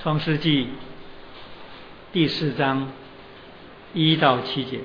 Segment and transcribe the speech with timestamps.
[0.00, 0.68] 创世纪
[2.12, 2.86] 第四章
[3.92, 4.78] 一到七节。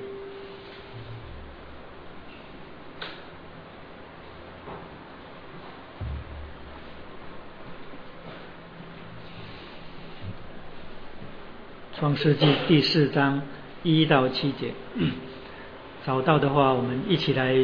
[11.96, 13.40] 创世纪第四章
[13.84, 14.74] 一到七节，
[16.04, 17.54] 找到的话，我们一起来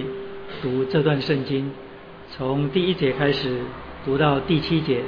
[0.62, 1.72] 读这段圣经，
[2.30, 3.62] 从第一节开始
[4.04, 5.03] 读到第七节。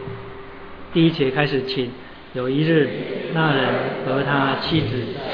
[0.92, 1.90] 第一节开始，请
[2.34, 2.88] 有一日，
[3.34, 3.66] 那人
[4.06, 4.86] 和他妻子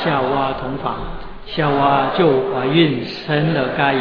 [0.03, 0.99] 夏娃同房，
[1.47, 4.01] 夏娃就怀孕生了该隐，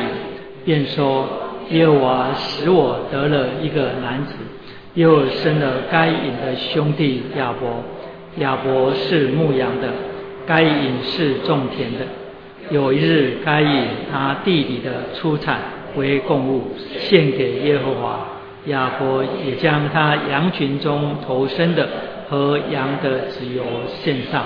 [0.66, 1.28] 便说：
[1.70, 4.34] 耶和华使我得了一个男子，
[4.96, 7.84] 又生了该隐的兄弟亚伯。
[8.38, 9.90] 亚伯是牧羊的，
[10.48, 12.06] 该隐是种田的。
[12.72, 15.59] 有一日，该隐他弟弟的出产
[15.95, 16.64] 为供物，
[17.00, 18.26] 献给耶和华。
[18.66, 21.88] 亚伯也将他羊群中头生的
[22.30, 24.44] 和羊的子油献上。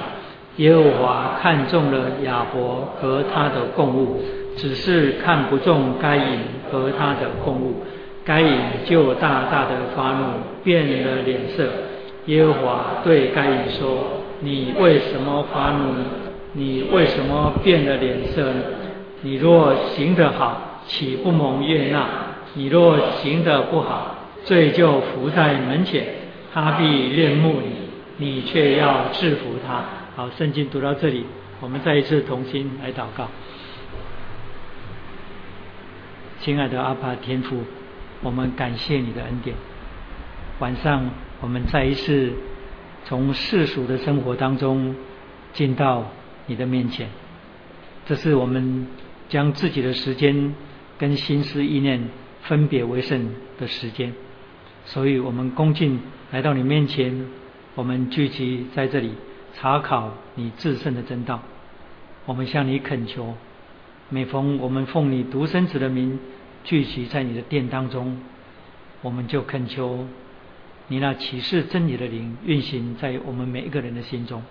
[0.58, 4.22] 耶和华看中了亚伯和他的供物，
[4.58, 6.40] 只是看不中该隐
[6.72, 7.84] 和他的供物。
[8.24, 10.26] 该隐就大大的发怒，
[10.64, 11.68] 变了脸色。
[12.28, 15.96] 耶和华对该隐说：“你为什么发怒？
[16.54, 18.62] 你为什么变了脸色呢？
[19.22, 22.06] 你若行得好，岂不蒙悦纳？
[22.54, 26.06] 你若行得不好，罪就伏在门前，
[26.54, 27.76] 他必恋慕你，
[28.18, 29.84] 你却要制服他。”
[30.16, 31.26] 好，圣经读到这里，
[31.60, 33.28] 我们再一次同心来祷告。
[36.40, 37.64] 亲爱的阿爸天父，
[38.22, 39.56] 我们感谢你的恩典。
[40.60, 41.10] 晚上。
[41.42, 42.32] 我们再一次
[43.04, 44.96] 从世俗的生活当中
[45.54, 46.06] 进到
[46.46, 47.10] 你的面前，
[48.06, 48.86] 这是我们
[49.28, 50.54] 将自己的时间
[51.00, 52.00] 跟心思意念
[52.44, 54.14] 分别为圣的时间，
[54.86, 56.00] 所以我们恭敬
[56.32, 57.26] 来到你面前，
[57.76, 59.12] 我们聚集在这里
[59.54, 61.42] 查考你至圣的真道，
[62.26, 63.36] 我们向你恳求，
[64.08, 66.18] 每逢我们奉你独生子的名
[66.64, 68.18] 聚集在你的殿当中，
[69.02, 70.08] 我们就恳求。
[70.88, 74.42] 你那启示真理的灵运行在我们每一个人的心中，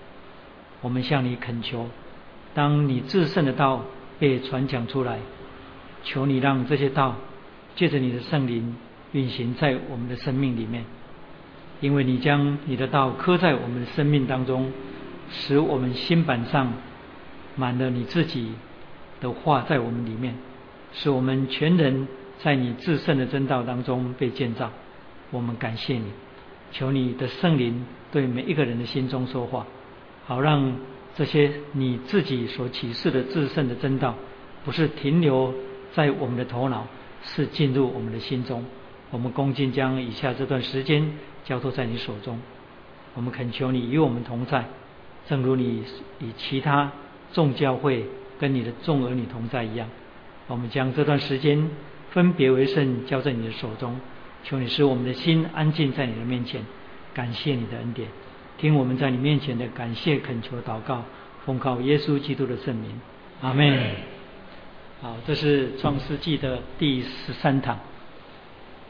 [0.83, 1.89] 我们向你恳求，
[2.53, 3.87] 当你至圣的道
[4.19, 5.19] 被传讲出来，
[6.05, 7.17] 求你让这些道
[7.75, 8.77] 借着你的圣灵
[9.13, 10.85] 运行在我们的生命里面，
[11.81, 14.71] 因为你将你的道刻在我们的生命当中，
[15.31, 16.73] 使我们心板上
[17.57, 18.53] 满了你自己
[19.21, 20.35] 的话在我们里面，
[20.93, 22.07] 使我们全人
[22.39, 24.71] 在你至圣的真道当中被建造。
[25.31, 26.05] 我们感谢你。
[26.73, 29.67] 求你的圣灵对每一个人的心中说话，
[30.27, 30.77] 好让
[31.17, 34.15] 这些你自己所启示的至圣的真道，
[34.65, 35.53] 不是停留
[35.93, 36.87] 在我们的头脑，
[37.25, 38.65] 是进入我们的心中。
[39.11, 41.11] 我们恭敬将以下这段时间
[41.45, 42.39] 交托在你手中。
[43.15, 44.65] 我们恳求你与我们同在，
[45.29, 45.85] 正如你
[46.21, 46.91] 与其他
[47.33, 48.05] 众教会
[48.39, 49.89] 跟你的众儿女同在一样。
[50.47, 51.71] 我们将这段时间
[52.11, 53.99] 分别为圣，交在你的手中。
[54.43, 56.65] 求你使我们的心安静在你的面前，
[57.13, 58.09] 感谢你的恩典，
[58.57, 61.05] 听我们在你面前的感谢恳求祷告，
[61.45, 62.91] 奉靠耶稣基督的圣名，
[63.43, 63.79] 阿门。
[65.03, 67.79] 好，这是创世纪的第十三堂。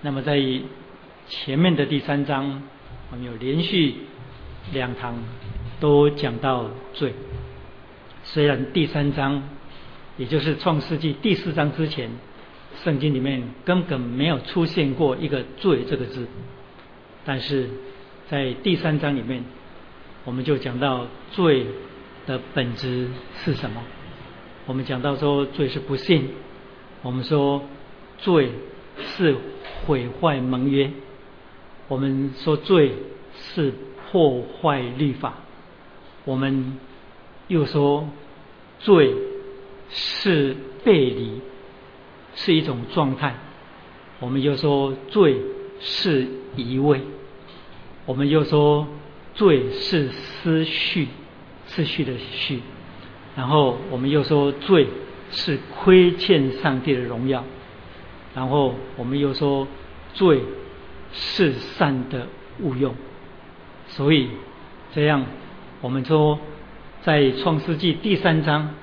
[0.03, 0.41] 那么在
[1.31, 2.61] 前面的第三章，
[3.13, 3.95] 我们有连续
[4.73, 5.15] 两堂
[5.79, 7.15] 都讲到罪。
[8.25, 9.41] 虽然第三章，
[10.19, 12.11] 也就是创世纪第四章之前。
[12.83, 16.27] 圣经里面根本没有出现过一个“罪”这个字，
[17.25, 17.69] 但是
[18.29, 19.45] 在第三章里面，
[20.25, 21.67] 我们就讲到罪
[22.27, 23.09] 的本质
[23.45, 23.83] 是什么。
[24.67, 26.29] 我们讲到说罪是不幸，
[27.03, 27.63] 我们说
[28.19, 28.51] 罪
[28.99, 29.37] 是
[29.85, 30.91] 毁坏盟约，
[31.91, 32.93] 我们说罪
[33.35, 33.75] 是
[34.11, 35.35] 破坏律法，
[36.25, 36.79] 我们
[37.49, 38.09] 又说
[38.79, 39.13] 罪
[39.91, 41.41] 是背离。
[42.37, 43.35] 是一种状态，
[44.21, 45.37] 我们又说罪
[45.81, 47.01] 是移位，
[48.07, 48.87] 我们又说
[49.35, 51.09] 罪是失序，
[51.67, 52.61] 失序的序，
[53.37, 54.87] 然后我们又说罪
[55.33, 57.45] 是亏欠上帝的荣耀，
[58.33, 59.67] 然后我们又说
[60.15, 60.41] 罪
[61.13, 62.27] 是善的
[62.61, 62.95] 误用，
[63.89, 64.29] 所以
[64.93, 65.25] 这样
[65.81, 66.39] 我们说
[67.03, 68.75] 在创世纪第三章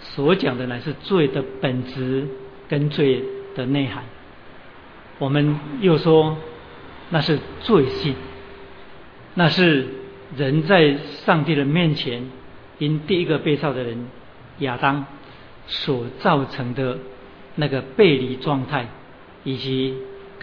[0.00, 2.26] 所讲的乃是罪的本质。
[2.66, 3.22] 跟罪
[3.54, 4.02] 的内涵，
[5.18, 6.38] 我们又说
[7.10, 8.14] 那是罪性，
[9.34, 9.86] 那是
[10.34, 10.96] 人在
[11.26, 12.30] 上帝的面前
[12.78, 14.06] 因第一个被造的人
[14.60, 15.04] 亚当
[15.66, 16.96] 所造成的
[17.56, 18.88] 那个背离状态，
[19.44, 19.94] 以及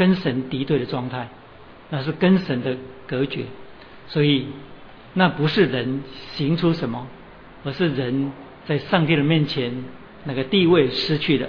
[0.02, 1.30] 跟神敌对的状态，
[1.92, 2.76] 那是跟神的
[3.06, 3.44] 隔绝。
[4.08, 4.48] 所以
[5.14, 6.02] 那不是人
[6.34, 7.08] 行出什么，
[7.64, 8.32] 而是人
[8.66, 9.72] 在上帝的面前
[10.24, 11.48] 那个地位失去了，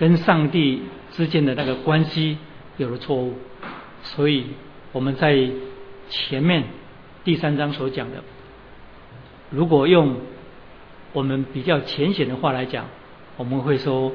[0.00, 0.82] 跟上帝
[1.12, 2.38] 之间的那个关系
[2.76, 3.34] 有了错误。
[4.02, 4.46] 所以
[4.90, 5.48] 我们在
[6.08, 6.64] 前面
[7.22, 8.24] 第三章所讲的，
[9.50, 10.16] 如果用
[11.12, 12.86] 我们比较浅显的话来讲，
[13.36, 14.10] 我们会说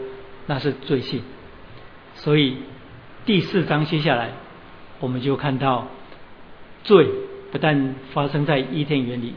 [0.46, 1.22] 那是罪性。
[2.16, 2.58] 所以
[3.26, 4.30] 第四章接下来，
[5.00, 5.88] 我们就看到
[6.84, 7.08] 罪
[7.52, 9.34] 不但发生在伊甸园里，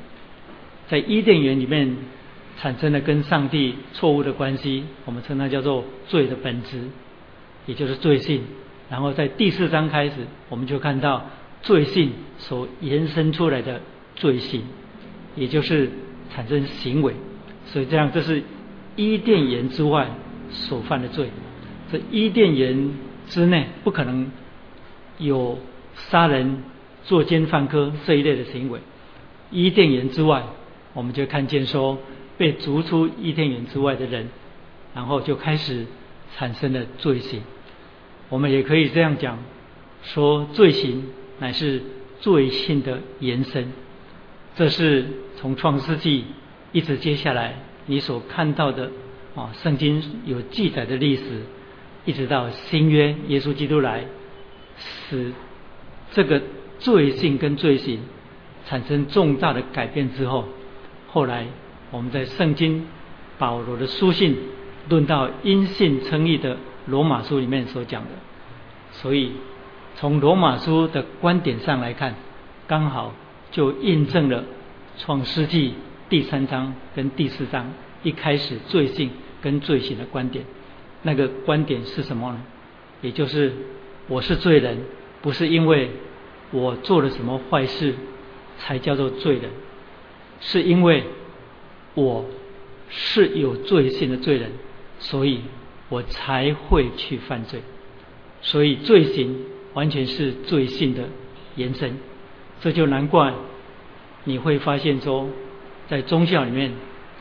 [0.89, 1.97] 在伊甸园里面
[2.59, 6.83] 产生了跟上帝错误的关系，我们称它叫做罪的本质，
[7.65, 8.43] 也就是罪性。
[8.91, 10.17] 然后在第四章开始，
[10.51, 11.25] 我们就看到
[11.63, 13.81] 罪性所延伸出来的
[14.17, 14.65] 罪性，
[15.35, 15.91] 也就是
[16.31, 17.15] 产生行为。
[17.65, 18.43] 所以这样，这是
[18.97, 20.11] 伊甸园之外
[20.51, 21.31] 所犯的罪。
[21.91, 22.91] 这伊甸园
[23.29, 24.31] 之内不可能
[25.19, 25.59] 有
[25.95, 26.63] 杀人、
[27.05, 28.81] 作奸犯科这一类的行为。
[29.51, 30.45] 伊甸园之外，
[30.95, 31.99] 我们就看见说
[32.37, 34.29] 被逐出伊甸园之外的人，
[34.95, 35.87] 然后就开始
[36.37, 37.43] 产生了罪行。
[38.29, 39.39] 我们也可以这样讲，
[40.03, 41.05] 说罪行
[41.39, 41.83] 乃是
[42.21, 43.73] 罪性的延伸。
[44.55, 46.25] 这是从创世纪
[46.73, 47.55] 一直接下来
[47.87, 48.91] 你所看到的
[49.35, 51.43] 啊，圣经有记载的历史。
[52.09, 54.07] 一直到新约，耶稣基督来，
[55.11, 55.31] 使
[56.11, 56.41] 这个
[56.79, 58.01] 罪性跟罪行
[58.65, 60.49] 产生重大的改变之后，
[61.07, 61.45] 后来
[61.91, 62.87] 我们在圣经
[63.37, 64.35] 保罗的书信
[64.89, 66.57] 论到因信称义的
[66.87, 68.09] 罗马书里面所讲的，
[68.91, 69.33] 所以
[69.95, 72.15] 从罗马书的观点上来看，
[72.67, 73.13] 刚好
[73.51, 74.45] 就印证了
[74.97, 75.75] 创世纪
[76.09, 77.71] 第三章跟第四章
[78.03, 79.11] 一开始罪性
[79.43, 80.47] 跟罪行的观点。
[81.09, 82.43] 那个观点是什么呢？
[83.01, 83.51] 也就是
[84.09, 84.77] 我是罪人，
[85.23, 85.91] 不是因为
[86.51, 87.95] 我做了什么坏事
[88.59, 89.45] 才叫做罪人，
[90.43, 91.05] 是因为
[91.95, 92.27] 我
[92.91, 94.53] 是有罪性的罪人，
[94.99, 95.41] 所以
[95.89, 97.63] 我才会去犯罪。
[98.43, 101.05] 所以罪行完全是罪性的
[101.57, 101.97] 延伸，
[102.61, 103.33] 这就难怪
[104.25, 105.27] 你会发现说，
[105.89, 106.73] 在宗教里面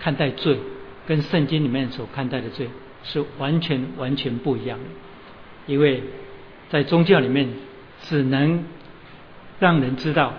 [0.02, 0.60] 看待罪，
[1.08, 2.68] 跟圣经里面所看待的罪。
[3.08, 4.86] 是完全完全不一样的，
[5.66, 6.04] 因为
[6.70, 7.48] 在宗教里面
[8.02, 8.66] 只能
[9.60, 10.34] 让人知道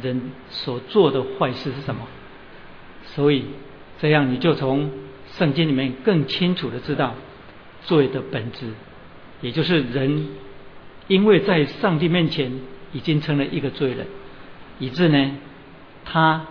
[0.00, 2.06] 人所做的坏事是什么，
[3.04, 3.44] 所以
[4.00, 4.90] 这样你就从
[5.32, 7.14] 圣经里面更清楚的知道
[7.82, 8.68] 罪的本质，
[9.40, 10.28] 也就是人
[11.08, 12.52] 因为在上帝面前
[12.92, 14.06] 已经成了一个罪人，
[14.78, 15.36] 以致呢
[16.04, 16.46] 他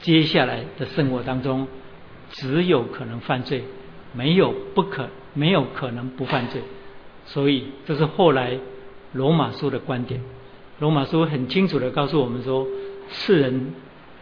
[0.00, 1.66] 接下来的生活当中
[2.30, 3.64] 只有可能犯罪。
[4.14, 6.60] 没有不可，没有可能不犯罪，
[7.26, 8.58] 所以这是后来
[9.12, 10.20] 罗马书的观点。
[10.78, 12.66] 罗马书很清楚的告诉我们说，
[13.08, 13.72] 世人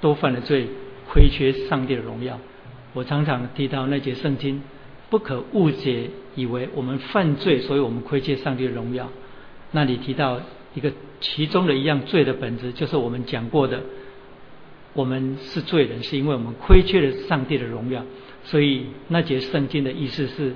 [0.01, 0.67] 都犯了罪，
[1.09, 2.39] 亏缺上帝的荣耀。
[2.93, 4.63] 我常常提到那节圣经，
[5.09, 9.09] 不可误解，以为我们犯罪，所以我们亏欠上帝的荣耀。
[9.73, 10.41] 那里提到
[10.75, 13.81] 一个其中的一样罪的本质，就是我们讲过的，
[14.93, 18.05] 我们是罪人，是因为我们亏缺了上帝的荣耀。
[18.51, 20.53] 所以那节圣经的意思是，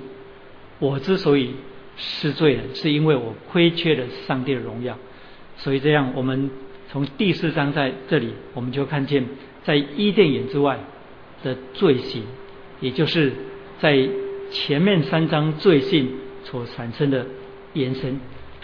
[0.79, 1.51] 我之所以
[1.95, 4.97] 是罪人，是因为我亏缺了上帝的荣耀。
[5.55, 6.49] 所以这样，我们
[6.91, 9.25] 从第四章在这里，我们就看见
[9.63, 10.77] 在伊甸园之外
[11.41, 12.23] 的罪行，
[12.81, 13.31] 也就是
[13.79, 14.09] 在
[14.51, 16.09] 前面三章罪性
[16.43, 17.25] 所产生的
[17.73, 18.19] 延伸。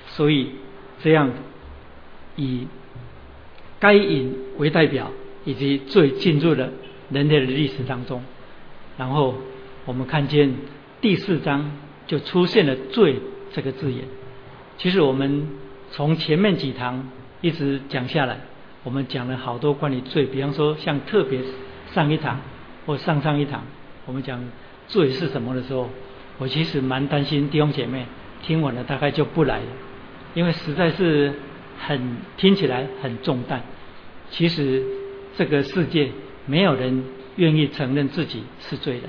[0.07, 0.49] 所以
[1.01, 1.31] 这样
[2.35, 2.67] 以
[3.79, 5.09] 该隐为代表，
[5.45, 6.69] 以及罪进入了
[7.09, 8.21] 人类的历史当中。
[9.01, 9.33] 然后
[9.85, 10.53] 我们看见
[11.01, 11.71] 第四章
[12.05, 13.15] 就出现了“罪”
[13.51, 14.03] 这个字眼。
[14.77, 15.47] 其实我们
[15.89, 17.09] 从前面几堂
[17.41, 18.37] 一直讲下来，
[18.83, 21.39] 我们讲了好多关于罪，比方说像特别
[21.91, 22.41] 上一堂
[22.85, 23.63] 或上上一堂，
[24.05, 24.39] 我们讲
[24.87, 25.89] 罪是什么的时候，
[26.37, 28.05] 我其实蛮担心弟兄姐妹
[28.43, 29.71] 听完了大概就不来了，
[30.35, 31.33] 因为实在是
[31.79, 33.63] 很听起来很重担。
[34.29, 34.83] 其实
[35.35, 36.11] 这个世界
[36.45, 37.03] 没有人。
[37.35, 39.03] 愿意承认自己是罪人，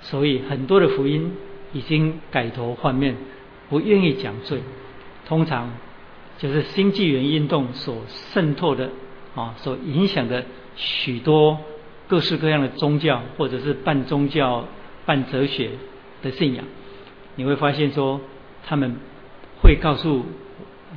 [0.00, 1.32] 所以很多的福音
[1.72, 3.16] 已经改头换面，
[3.68, 4.60] 不愿意讲罪。
[5.26, 5.70] 通常
[6.38, 8.90] 就是新纪元运动所渗透的
[9.34, 10.44] 啊，所影响的
[10.76, 11.58] 许多
[12.08, 14.66] 各式各样的宗教，或者是半宗教、
[15.06, 15.70] 半哲学
[16.22, 16.64] 的信仰，
[17.36, 18.20] 你会发现说，
[18.66, 18.96] 他们
[19.62, 20.26] 会告诉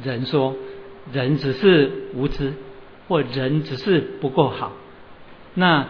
[0.03, 0.55] 人说，
[1.13, 2.53] 人只是无知，
[3.07, 4.73] 或人只是不够好。
[5.53, 5.87] 那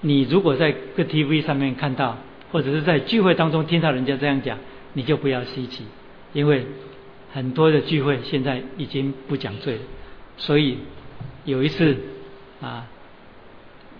[0.00, 2.18] 你如果在个 TV 上面看到，
[2.52, 4.58] 或者是在聚会当中听到人家这样讲，
[4.92, 5.84] 你就不要稀奇，
[6.32, 6.66] 因为
[7.32, 9.80] 很多的聚会现在已经不讲罪了。
[10.36, 10.78] 所以
[11.44, 11.96] 有一次
[12.60, 12.86] 啊，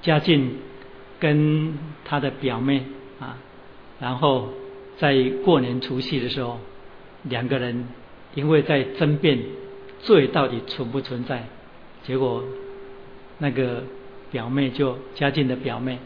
[0.03, 0.51] 嘉靖
[1.19, 1.75] 跟
[2.05, 2.83] 他的表妹
[3.19, 3.39] 啊，
[3.99, 4.51] 然后
[4.99, 6.59] 在过年除夕的时候，
[7.25, 7.89] 两个人
[8.35, 9.39] 因为在争辩
[10.01, 11.47] 罪到底存不存在，
[12.05, 12.45] 结果
[13.39, 13.83] 那个
[14.37, 15.99] 表妹就嘉靖的表妹，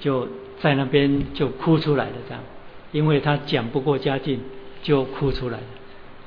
[0.00, 0.26] 就
[0.58, 2.42] 在那边就哭出来了，这样，
[2.90, 4.40] 因为他讲不过嘉靖，
[4.82, 5.64] 就哭出来了。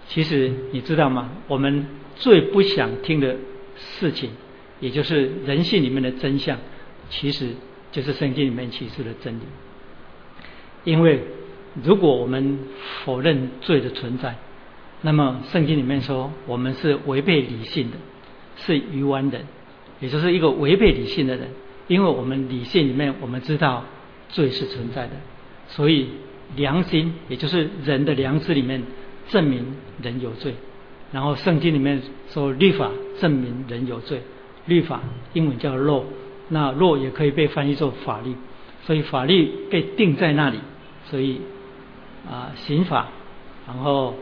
[0.07, 1.29] 其实你知道吗？
[1.49, 3.35] 我们最不想听的
[3.75, 4.29] 事情，
[4.79, 6.57] 也就是人性里面的真相，
[7.09, 7.49] 其实
[7.91, 9.41] 就是圣经里面启示的真理。
[10.85, 11.21] 因为
[11.83, 12.59] 如果我们
[13.03, 14.35] 否认罪的存在，
[15.01, 17.97] 那么圣经里面说我们是违背理性的，
[18.55, 19.45] 是愚顽人，
[20.03, 21.47] 也就是一个违背理性的人。
[21.87, 23.83] 因为我们理性里面我们知道
[24.29, 25.13] 罪是存在的，
[25.67, 26.09] 所以
[26.55, 28.83] 良心也就是人的良知里面。
[29.29, 29.65] 证明
[30.01, 30.53] 人有罪，
[31.13, 32.91] 然后圣经里面说律法
[33.21, 34.21] 证明人有罪，
[34.65, 34.99] 律法
[35.31, 36.03] 英文叫 law，
[36.49, 38.35] 那 law 也可以被翻译作法律，
[38.85, 40.59] 所以法律被定在那里，
[41.05, 41.39] 所以
[42.29, 43.07] 啊刑法，
[43.65, 44.13] 然后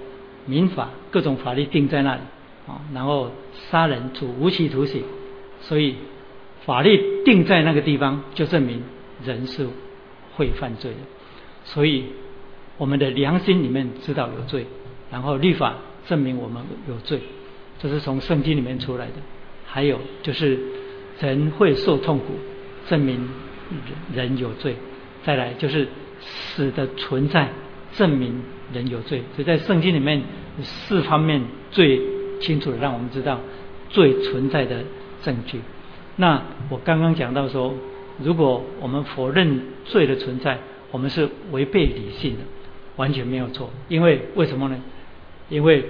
[0.45, 2.21] 民法各种法律定在那里
[2.67, 3.31] 啊，然后
[3.71, 5.01] 杀人处无期徒刑，
[5.62, 5.96] 所以
[6.65, 8.82] 法律定在那个地方，就证明
[9.24, 9.68] 人是
[10.36, 10.98] 会犯罪的，
[11.63, 12.06] 所以
[12.77, 14.65] 我们的良心里面知道有罪。
[15.12, 15.75] 然后律法
[16.08, 17.20] 证明我们有罪，
[17.80, 19.13] 这是从圣经里面出来的。
[19.65, 20.60] 还有就是
[21.20, 22.25] 人会受痛苦，
[22.88, 23.30] 证明
[24.13, 24.75] 人人有罪。
[25.24, 25.88] 再来就是
[26.20, 27.50] 死的存在，
[27.94, 28.41] 证明
[28.74, 29.22] 人有罪。
[29.36, 30.22] 所以在圣经里面
[30.62, 31.41] 四方面
[31.72, 32.01] 最
[32.39, 33.39] 清楚的让我们知道
[33.89, 34.84] 罪存在的
[35.21, 35.61] 证据。
[36.17, 37.73] 那我刚刚讲到说，
[38.19, 40.59] 如果我们否认罪的存在，
[40.91, 42.39] 我们是违背理性的，
[42.97, 43.69] 完全没有错。
[43.87, 44.77] 因为为什么呢？
[45.49, 45.85] 因为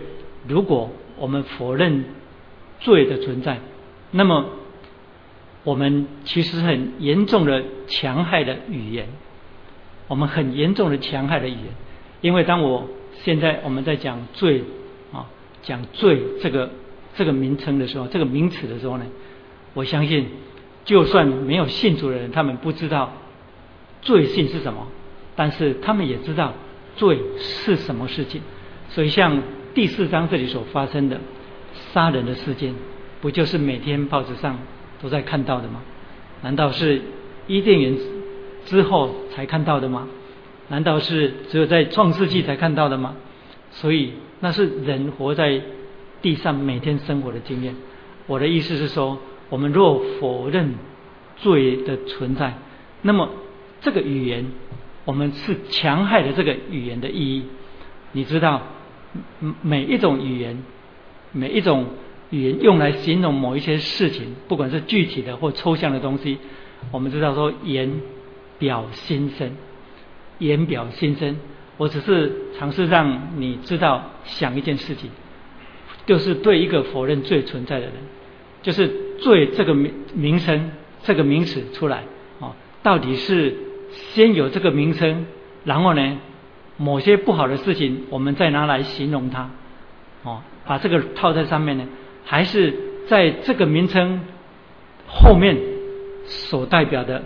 [0.47, 2.05] 如果我们否认
[2.79, 3.59] 罪的存在，
[4.11, 4.45] 那么
[5.63, 9.07] 我们其实很严重的强害的语言，
[10.07, 11.67] 我们很严重的强害的语言。
[12.21, 12.87] 因为当我
[13.23, 14.63] 现在我们在讲罪
[15.11, 15.25] 啊，
[15.63, 16.69] 讲罪这个
[17.15, 19.05] 这个名称的时候，这个名词的时候呢，
[19.73, 20.27] 我相信
[20.85, 23.13] 就算没有信主的人，他们不知道
[24.01, 24.87] 罪性是什么，
[25.35, 26.53] 但是他们也知道
[26.95, 28.41] 罪是什么事情。
[28.89, 29.41] 所以，像
[29.73, 31.19] 第四章这里所发生的
[31.93, 32.73] 杀人的事件，
[33.21, 34.59] 不就是每天报纸上
[35.01, 35.81] 都在看到的吗？
[36.41, 37.01] 难道是
[37.47, 37.97] 伊甸园
[38.65, 40.07] 之后才看到的吗？
[40.67, 43.15] 难道是只有在创世纪才看到的吗？
[43.71, 45.61] 所以，那是人活在
[46.21, 47.75] 地上每天生活的经验。
[48.27, 49.17] 我的意思是说，
[49.51, 50.73] 我们若否认
[51.35, 52.55] 罪的存在，
[53.03, 53.29] 那么
[53.81, 54.47] 这个语言，
[55.05, 57.45] 我们是强害了这个语言的意义。
[58.13, 58.63] 你知道？
[59.61, 60.63] 每一种语言，
[61.33, 61.85] 每一种
[62.29, 66.37] 语言用来形容某一些事情，不管是具体的或抽象的东西，
[66.91, 67.91] 我们知道说言
[68.57, 69.51] 表心声，
[70.39, 71.37] 言表心声。
[71.75, 75.09] 我只是尝试让你知道想一件事情，
[76.05, 77.95] 就是对一个否认罪存在的人，
[78.61, 78.89] 就是
[79.21, 80.71] 罪这个名名称
[81.03, 82.03] 这个名词出来
[82.39, 83.55] 哦，到底是
[83.91, 85.25] 先有这个名称，
[85.63, 86.17] 然后呢？
[86.77, 89.51] 某些不好的事情，我们再拿来形容它，
[90.23, 91.87] 哦，把这个套在上面呢，
[92.25, 92.73] 还是
[93.07, 94.21] 在这个名称
[95.05, 95.55] 后面
[96.25, 97.21] 所代表的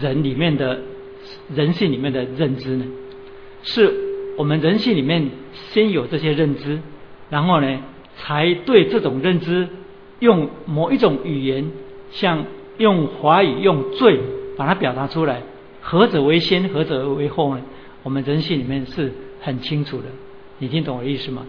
[0.00, 0.80] 人里面的
[1.54, 2.86] 人性里面的认知呢？
[3.62, 3.92] 是
[4.38, 6.80] 我们人性里面先有这些认知，
[7.28, 7.80] 然后呢，
[8.16, 9.68] 才对这种认知
[10.24, 11.70] 用某一种语言，
[12.10, 12.46] 像
[12.78, 14.18] 用华语用罪
[14.56, 15.42] 把它表达出来，
[15.82, 17.60] 何者为先，何者为后呢？
[18.02, 19.12] 我们人性里面是
[19.42, 20.04] 很清楚的，
[20.58, 21.44] 你听懂我的意思吗？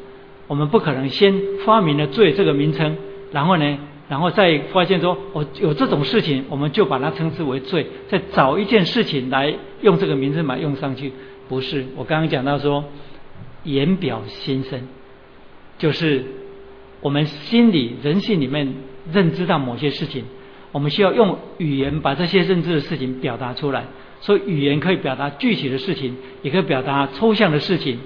[0.48, 1.34] 我们不可能先
[1.65, 2.98] 发明了罪这个名称，
[3.32, 3.77] 然后呢，
[4.10, 11.13] 然后再发现说，我有这种事情，我们就把它称之为罪，再找一件事情来用这个名称把它用上去。
[11.48, 12.84] 不是，我刚刚讲到说，
[13.63, 14.82] 言表心声，
[15.77, 16.25] 就是
[17.02, 18.74] 我们心里人性里面
[19.12, 20.24] 认知到某些事情，
[20.72, 23.86] 我们需要用语言把这些认知的事情表达出来。
[24.22, 28.00] 所以语言可以表达具体的事情，也可以表达抽象的事情，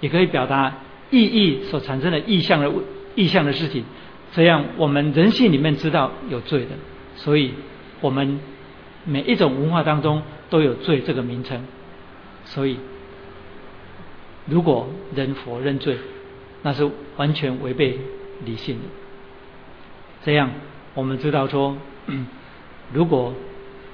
[0.00, 2.70] 也可以表达意义所产生的意象的
[3.14, 3.84] 意象的事情。
[4.32, 6.70] 这样，我们人性里面知道有罪的，
[7.16, 7.52] 所以
[8.02, 8.40] 我们
[9.04, 11.64] 每一种文化当中都有罪这个名称。
[12.44, 12.76] 所以，
[14.46, 15.96] 如果人佛认罪，
[16.62, 17.98] 那是完全违背
[18.44, 18.82] 理性的。
[20.24, 20.50] 这样，
[20.94, 21.76] 我们知道说，
[22.92, 23.34] 如果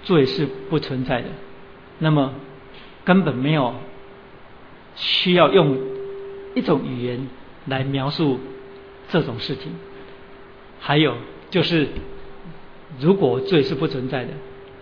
[0.02, 1.28] 罪是不存在的。
[1.99, 2.33] 那么
[3.04, 3.75] 根本没有
[4.97, 5.76] 需要用
[6.54, 7.28] 一种语言
[7.66, 8.40] 来描述
[9.11, 9.73] 这种事情。
[10.80, 11.14] 还有
[11.50, 11.88] 就是，
[12.99, 14.30] 如果罪是不存在的，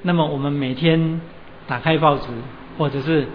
[0.03, 1.21] 那么我们每天
[1.67, 2.29] 打开报纸，
[2.79, 3.27] 或者是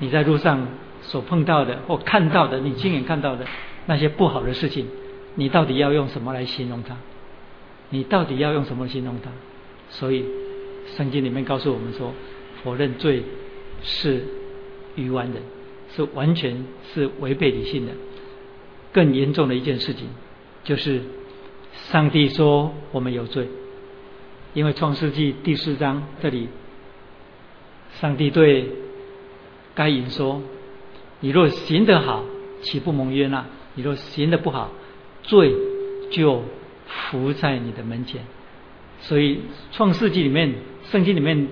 [0.00, 0.66] 你在路上
[1.02, 3.46] 所碰到的或看到的，你亲眼看到的
[3.86, 4.88] 那些不好的事情，
[5.36, 6.96] 你到底要用什么来形容它？
[7.90, 9.30] 你到底要用什么形容它？
[9.88, 10.24] 所以
[10.96, 12.12] 圣经里面告诉我们说，
[12.64, 13.22] 否认罪
[13.82, 14.24] 是
[14.96, 15.38] 愚顽的，
[15.94, 17.92] 是完全是违背理性的。
[18.92, 20.08] 更严重的一件事情，
[20.64, 21.02] 就是
[21.72, 23.46] 上帝说我们有罪，
[24.54, 26.48] 因为创世纪第四章这里，
[28.00, 28.70] 上帝对
[29.74, 30.40] 该隐说
[31.20, 32.24] ：“你若行得好，
[32.62, 33.46] 岂不蒙冤啊？
[33.74, 34.72] 你若行得不好，
[35.26, 35.54] 罪
[36.10, 36.42] 就
[36.86, 38.22] 伏在你的门前。”
[39.00, 39.42] 所以
[39.72, 40.54] 创世纪里面，
[40.84, 41.48] 圣经里面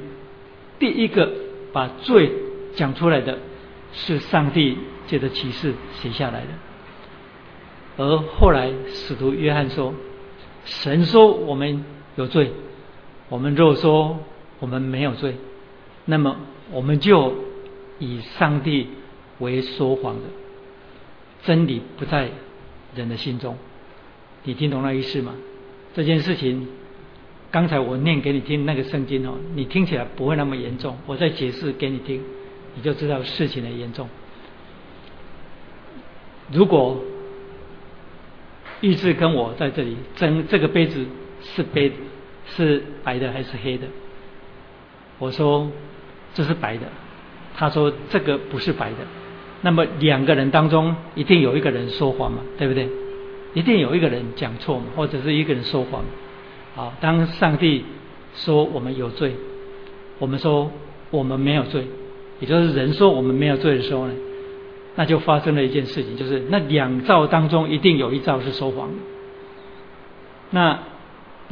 [0.79, 1.31] 第一个
[1.73, 2.33] 把罪
[2.75, 3.39] 讲出来的
[3.93, 6.49] 是上帝借着启示写下来的。
[7.97, 9.95] 而后来，使徒约翰说
[10.65, 11.85] ：“神说我们
[12.17, 12.51] 有罪，
[13.29, 14.19] 我们若说
[14.59, 15.37] 我们没有罪，
[16.07, 16.37] 那么
[16.73, 17.35] 我们就
[17.99, 18.89] 以上帝
[19.39, 20.23] 为说谎的，
[21.45, 22.31] 真理不在
[22.95, 23.57] 人的心中。”
[24.47, 25.35] 你听懂那意思吗？
[25.95, 26.69] 这件事情，
[27.51, 30.99] 刚才我念给你听那个圣经哦，你听起来不会那么严重。
[31.07, 32.23] 我再解释给你听，
[32.75, 34.07] 你就知道事情的严重。
[36.53, 37.03] 如果
[38.83, 41.07] 玉志跟我在这里争这个杯子
[41.43, 41.91] 是杯
[42.47, 43.87] 是白的还是黑的？
[45.19, 45.71] 我说
[46.35, 46.87] 这是白的，
[47.55, 48.97] 他说这个不是白的。
[49.65, 52.87] 那么两个人当中一定有一个人说谎嘛，对不对？
[53.55, 56.05] 一定有一个人讲错嘛，或者是一个人说谎。
[56.75, 57.83] 好，当上帝
[58.35, 59.33] 说我们有罪，
[60.19, 60.71] 我们说
[61.11, 61.87] 我们没有罪，
[62.41, 64.13] 也就是人说我们没有罪的时候呢？
[64.97, 68.95] 那就发生了一件事情，就是那两兆当中一定有一兆是说谎的。
[70.51, 70.79] 那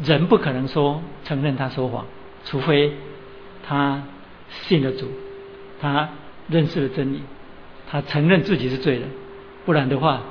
[0.05, 2.05] 人不可能说承认他说谎，
[2.45, 2.93] 除非
[3.67, 4.03] 他
[4.51, 5.07] 信了主，
[5.81, 6.11] 他
[6.49, 7.21] 认识了真理，
[7.93, 9.03] 他承认自己是罪人，
[9.67, 10.23] 不然的话，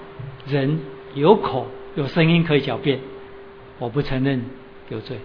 [0.47, 0.79] 人
[1.13, 2.99] 有口有声音可以狡辩，
[3.77, 4.41] 我不承认
[4.89, 5.17] 有罪。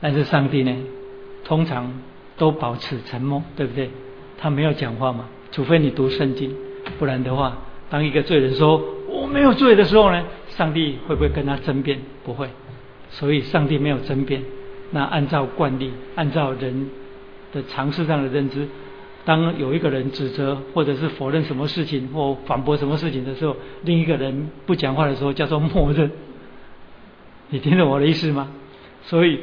[0.00, 0.76] 但是上帝呢，
[1.42, 1.90] 通常
[2.36, 3.88] 都保持沉默，对不对？
[4.36, 5.24] 他没有讲话嘛。
[5.50, 6.54] 除非你读圣经，
[6.98, 7.56] 不然的话，
[7.88, 8.78] 当一个罪人说
[9.08, 11.98] 我没有罪的时候呢，上帝会不会跟他争辩？
[12.24, 12.46] 不会，
[13.08, 14.42] 所以上帝没有争辩。
[14.90, 16.90] 那按照惯例，按照人
[17.54, 18.68] 的常识上的认知，
[19.24, 26.10] 当有一个人指责或者是否认什么事情或反驳什么事情的时候，另一个人不讲话的时候，叫做默认。
[27.50, 28.50] 你听懂我的意思吗？
[29.04, 29.40] 所以，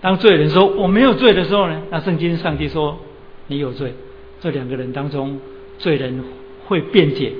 [0.00, 2.98] 当罪人说我没有罪的时候呢，那圣经上帝说
[3.46, 3.94] 你有罪。
[4.40, 5.40] 这两个人当中，
[5.78, 6.22] 罪人
[6.66, 7.32] 会辩解，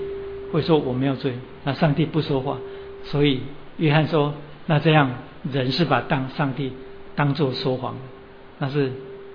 [0.52, 2.58] 会说我没有罪，那上帝不说话，
[3.04, 3.40] 所以
[3.76, 4.32] 约翰说，
[4.64, 5.10] 那这样
[5.52, 6.72] 人是把当上帝
[7.14, 7.96] 当做说谎，
[8.58, 8.90] 那是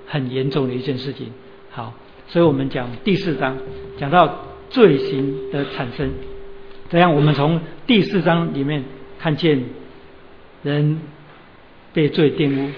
[0.07, 1.31] 很严重的一件事情。
[1.69, 1.93] 好，
[2.31, 3.57] 所以我们讲第四章
[3.99, 4.39] 讲到
[4.69, 6.09] 罪行的产生，
[6.89, 8.83] 这样我们从第四章里面
[9.19, 9.63] 看见
[10.63, 10.99] 人
[11.93, 12.71] 被罪玷污，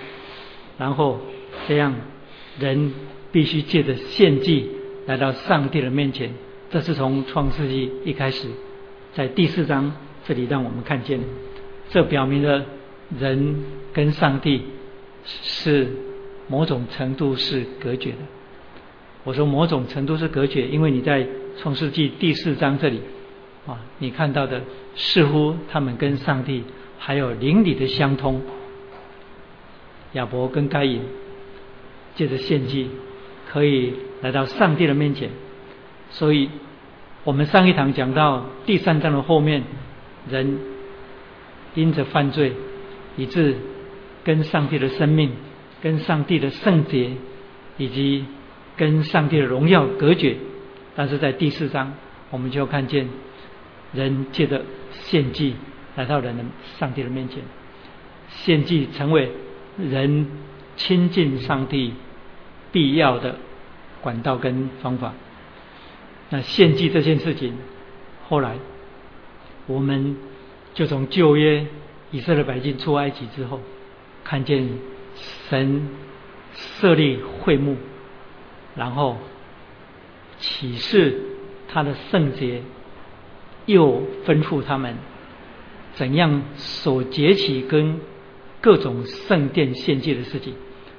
[0.78, 1.22] 然后
[1.68, 1.96] 这样
[2.60, 2.92] 人。
[3.34, 4.70] 必须借着献祭
[5.08, 6.32] 来到上帝的面前，
[6.70, 8.48] 这是从创世纪一开始，
[9.16, 9.92] 在第四章
[10.24, 11.20] 这里让我们看见，
[11.90, 12.64] 这表明了
[13.20, 13.56] 人
[13.92, 14.62] 跟上帝
[15.24, 15.88] 是
[16.48, 18.18] 某种程度是隔绝的。
[19.24, 23.02] 我说某种程度是隔绝，因为你在创世纪第四章这里
[23.68, 24.62] 啊，你看到的
[24.96, 26.64] 似乎他们跟上帝
[26.98, 28.42] 还有邻里的相通。
[30.14, 31.02] 亚伯跟该隐
[32.16, 32.90] 借着献祭。
[33.46, 35.30] 可以来到上帝的面前，
[36.10, 36.50] 所以
[37.24, 39.62] 我们上一堂讲到第三章的后面，
[40.28, 40.58] 人
[41.76, 42.54] 因着犯罪，
[43.16, 43.56] 以致
[44.24, 45.34] 跟上帝的生命、
[45.84, 47.12] 跟上帝的圣洁
[47.78, 48.26] 以及
[48.78, 50.38] 跟上帝的荣耀隔绝。
[50.96, 51.94] 但是在第四章，
[52.30, 53.08] 我们就看见
[53.94, 55.56] 人借着献祭
[55.96, 56.44] 来到人的
[56.80, 57.44] 上帝的面前，
[58.30, 59.32] 献祭成为
[59.78, 60.28] 人
[60.76, 61.94] 亲近上帝。
[62.72, 63.36] 必要的
[64.02, 65.14] 管道跟方法。
[66.32, 67.56] 那献祭这件事情，
[68.28, 68.56] 后来
[69.68, 70.18] 我们
[70.74, 71.68] 就从旧约
[72.10, 73.62] 以色列百姓出埃及之后，
[74.24, 74.68] 看见
[75.48, 75.88] 神
[76.56, 77.78] 设立会幕，
[78.76, 79.18] 然后
[80.40, 81.20] 启示
[81.68, 82.62] 他的圣洁，
[83.66, 84.96] 又吩咐他们
[85.94, 88.00] 怎样守节期跟
[88.62, 90.54] 各种圣殿献祭的事情。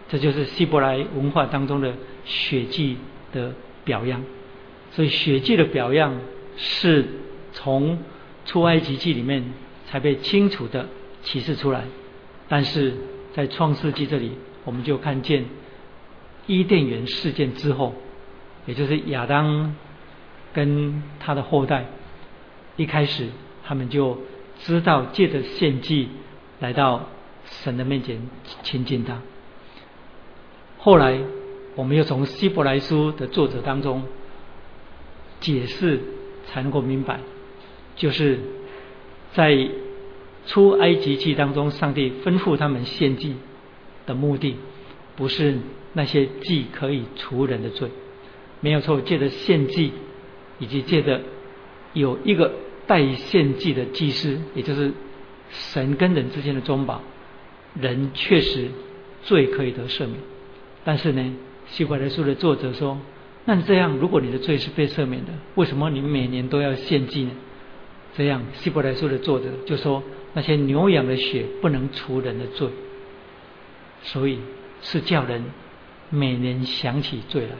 [0.09, 2.99] 这就是希伯来文化当中的血祭
[3.33, 3.53] 的
[3.85, 4.23] 表样，
[4.93, 6.21] 所以血祭的表样
[6.57, 7.07] 是
[7.53, 7.99] 从
[8.45, 9.43] 出埃及记里面
[9.87, 10.89] 才被清楚的
[11.23, 11.85] 启示出来，
[12.49, 12.95] 但是
[13.33, 14.33] 在创世纪这里，
[14.65, 15.45] 我们就看见
[16.47, 17.95] 伊甸园事件之后，
[18.67, 19.75] 也就是亚当
[20.53, 21.87] 跟他的后代，
[22.77, 23.29] 一开始
[23.65, 24.19] 他们就
[24.61, 26.09] 知道借着献祭
[26.61, 27.09] 来到
[27.45, 28.29] 神的面前
[28.63, 29.21] 亲近他。
[30.79, 31.19] 后来，
[31.75, 34.05] 我们又从希伯来书的作者当中
[35.41, 36.01] 解释，
[36.47, 37.21] 才能够明白，
[37.97, 38.39] 就是
[39.33, 39.69] 在
[40.47, 43.37] 出埃及记当中，上帝吩咐他们献祭。
[44.07, 44.55] 的目的
[45.17, 45.59] 不是
[45.95, 47.89] 那些祭可以除人的罪，
[48.61, 49.01] 没有错。
[49.01, 49.93] 借着献祭，
[50.59, 51.23] 以及借着
[51.95, 52.53] 有一个
[52.87, 54.93] 代献祭的祭司，也就是
[55.51, 57.01] 神跟人之间的中保，
[57.81, 58.69] 人确实
[59.23, 60.17] 罪可以得赦免。
[60.85, 61.35] 但是呢，
[61.69, 62.99] 希伯来书的作者说
[63.47, 67.31] ：“那这样，如果你的罪是被赦免的，为什么你每年都要献祭呢？”
[68.17, 70.03] 这样，希伯来书的作者就说
[70.35, 72.69] ：“那些牛羊的血不能除人的罪。”
[74.03, 74.39] 所以
[74.83, 75.43] 是叫人
[76.11, 77.51] 每年想起罪来，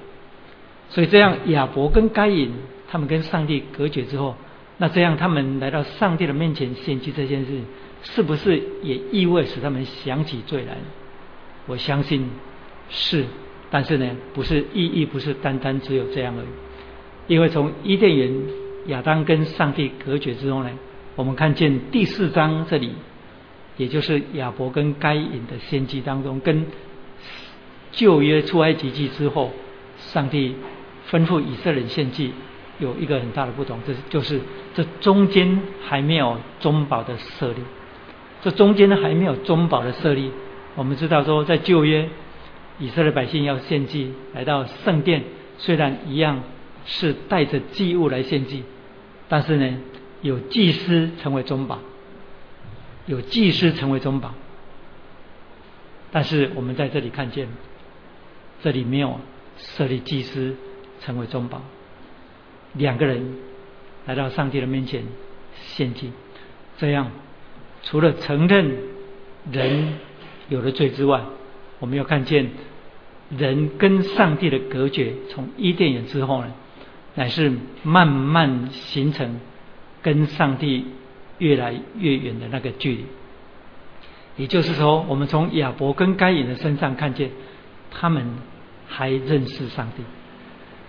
[0.89, 2.53] 所以这样亚伯跟该隐
[2.89, 4.37] 他们跟上帝隔绝之后，
[4.79, 7.61] 那这样他们来到上帝的面前献祭这件事，
[8.03, 10.77] 是不是也意味使他们想起罪来？
[11.67, 12.29] 我相信
[12.89, 13.25] 是，
[13.71, 16.47] 但是呢，不是意义不是单单只有这样而已，
[17.35, 18.33] 因为从伊甸园
[18.87, 20.71] 亚当跟上帝隔绝之后呢，
[21.17, 22.93] 我们看见第四章这里。
[23.77, 26.65] 也就是亚伯跟该隐的献祭当中，跟
[27.97, 29.53] 旧约出埃及记之后，
[29.99, 30.55] 上帝
[31.11, 32.33] 吩咐以色列献祭，
[32.79, 34.41] 有一个很大的不同，这就是
[34.75, 37.61] 这中间还没有中保的设立，
[38.43, 40.31] 这中间呢还没有中保的设立。
[40.75, 42.09] 我们知道说，在旧约，
[42.79, 45.23] 以色列百姓要献祭来到圣殿，
[45.59, 46.43] 虽然一样
[46.85, 48.65] 是带着祭物来献祭，
[49.29, 49.79] 但是呢，
[50.23, 51.79] 有祭司成为中保。
[53.07, 54.33] 有祭司成为中保，
[56.11, 57.47] 但是我们在这里看见，
[58.65, 59.21] 这里没有
[59.59, 60.57] 设立祭司
[61.03, 61.61] 成为中保，
[62.73, 63.37] 两个人
[64.07, 65.05] 来到上帝的面前
[65.55, 66.11] 献祭，
[66.79, 67.11] 这样
[67.83, 68.75] 除了承认
[69.53, 69.99] 人
[70.49, 71.21] 有了罪之外，
[71.79, 72.53] 我们要看见
[73.29, 76.51] 人跟上帝的隔绝，从伊甸园之后呢，
[77.17, 79.39] 乃是慢慢形成
[80.01, 80.87] 跟上帝。
[81.39, 83.05] 越来越远的那个距离，
[84.37, 87.29] 也就是说，我们从亚伯跟该隐的身上看见，
[87.91, 88.25] 他们
[88.95, 90.03] 还认识上帝。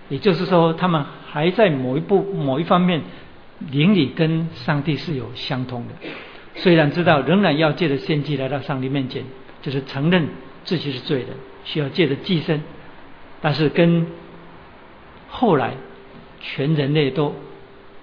[0.08, 3.02] 也就是说，他们还在某一步、某一方面，
[3.72, 6.08] 灵里跟上帝是有相通的。
[6.54, 9.24] 虽然知道仍然要借着献祭来到上帝面前，
[9.62, 10.28] 就是承认
[10.64, 11.30] 自己是罪人，
[11.64, 12.60] 需要借着祭牲，
[13.40, 14.06] 但是跟
[15.28, 15.74] 后来
[16.40, 17.34] 全人类都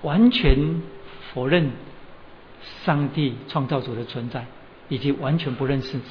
[0.01, 0.57] 完全
[1.33, 1.71] 否认。
[2.85, 4.45] 上帝创造主的存在，
[4.87, 6.01] 以及完全不认识神，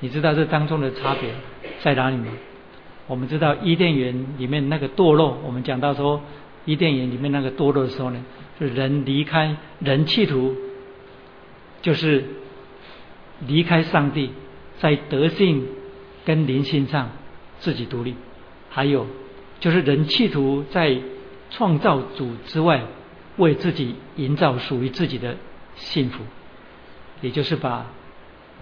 [0.00, 1.28] 你知道这当中的差别
[1.82, 2.32] 在哪里吗？
[3.06, 6.20] 我们知道伊甸园里面那个堕落，我们讲到说
[6.64, 8.24] 伊甸园里面那个堕落的时候呢，
[8.58, 10.54] 是人离开，人企图
[11.82, 12.24] 就是
[13.46, 14.30] 离开上帝，
[14.78, 15.66] 在德性
[16.24, 17.10] 跟灵性上
[17.58, 18.14] 自己独立，
[18.70, 19.06] 还有
[19.60, 20.98] 就是人企图在
[21.50, 22.82] 创造主之外，
[23.36, 25.36] 为自己营造属于自己的。
[25.78, 26.24] 幸福，
[27.20, 27.84] 也就是把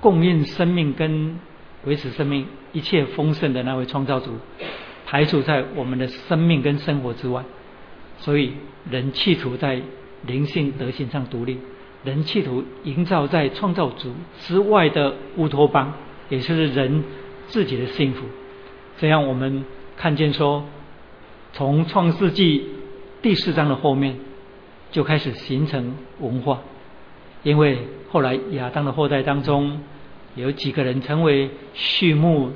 [0.00, 1.38] 供应生命跟
[1.86, 4.32] 维持生命一切丰盛的那位创造主
[5.06, 7.44] 排除在我们的生命跟生活之外。
[8.18, 8.52] 所以，
[8.90, 9.82] 人企图在
[10.26, 11.58] 灵性德行上独立，
[12.04, 15.92] 人企图营造在创造主之外的乌托邦，
[16.30, 17.04] 也就是人
[17.48, 18.24] 自己的幸福。
[18.98, 19.64] 这样，我们
[19.96, 20.64] 看见说，
[21.52, 22.66] 从创世纪
[23.20, 24.16] 第四章的后面
[24.90, 26.60] 就开始形成文化。
[27.42, 27.78] 因为
[28.10, 29.80] 后来亚当的后代当中，
[30.36, 32.50] 有几个人成为畜牧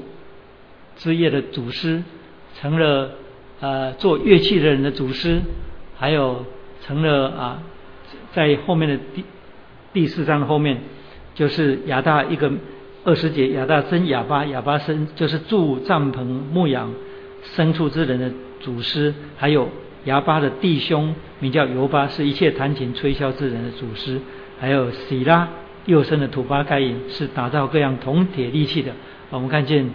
[0.97, 2.03] 之业的祖师，
[2.61, 3.13] 成了
[3.61, 5.41] 呃做乐器的人的祖师，
[5.97, 6.45] 还有
[6.85, 7.63] 成了啊，
[8.33, 9.25] 在后面的第
[9.93, 10.79] 第四章的后面，
[11.35, 12.51] 就是亚大一个
[13.05, 16.93] 二十节，亚大生亚巴，亚巴生就是住帐篷牧养
[17.57, 19.69] 牲畜之人的祖师，还有
[20.05, 24.21] 亚巴的弟兄名叫尤巴，是一切弹琴吹箫之人的祖师。
[24.61, 25.49] 还有喜拉
[25.89, 28.93] 右生的土巴盖印是打造各样铜铁利器的。
[29.31, 29.89] 我们看见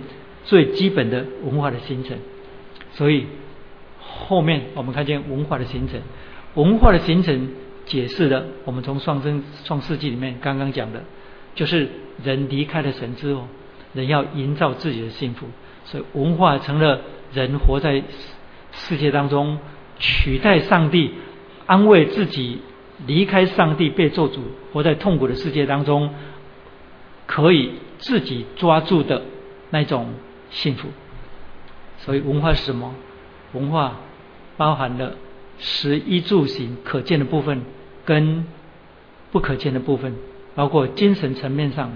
[0.43, 2.17] 最基本的文化的形成，
[2.93, 3.27] 所以
[3.99, 6.01] 后面我们看见文化的形成，
[6.55, 7.47] 文化的形成
[7.85, 11.03] 解释了我们从创生创世纪里面刚刚讲的，
[11.53, 11.87] 就是
[12.23, 13.47] 人离开了神之后，
[13.93, 15.45] 人要营造自己的幸福，
[15.85, 17.01] 所以文化成了
[17.31, 18.01] 人活在
[18.71, 19.59] 世界当中
[19.99, 21.11] 取代上帝
[21.67, 22.59] 安慰自己。
[23.05, 26.13] 离开上帝被做主，活在痛苦的世界当中，
[27.27, 29.23] 可以自己抓住的
[29.69, 30.13] 那种
[30.49, 30.87] 幸福。
[31.99, 32.93] 所以文化是什么？
[33.53, 33.97] 文化
[34.57, 35.15] 包含了
[35.59, 37.61] 食衣住行可见的部分
[38.05, 38.45] 跟
[39.31, 40.15] 不可见的部分，
[40.55, 41.91] 包括精神层面上。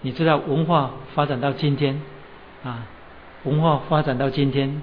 [0.00, 2.00] 你知道文化发展到今天
[2.62, 2.86] 啊，
[3.44, 4.80] 文化发展到今天，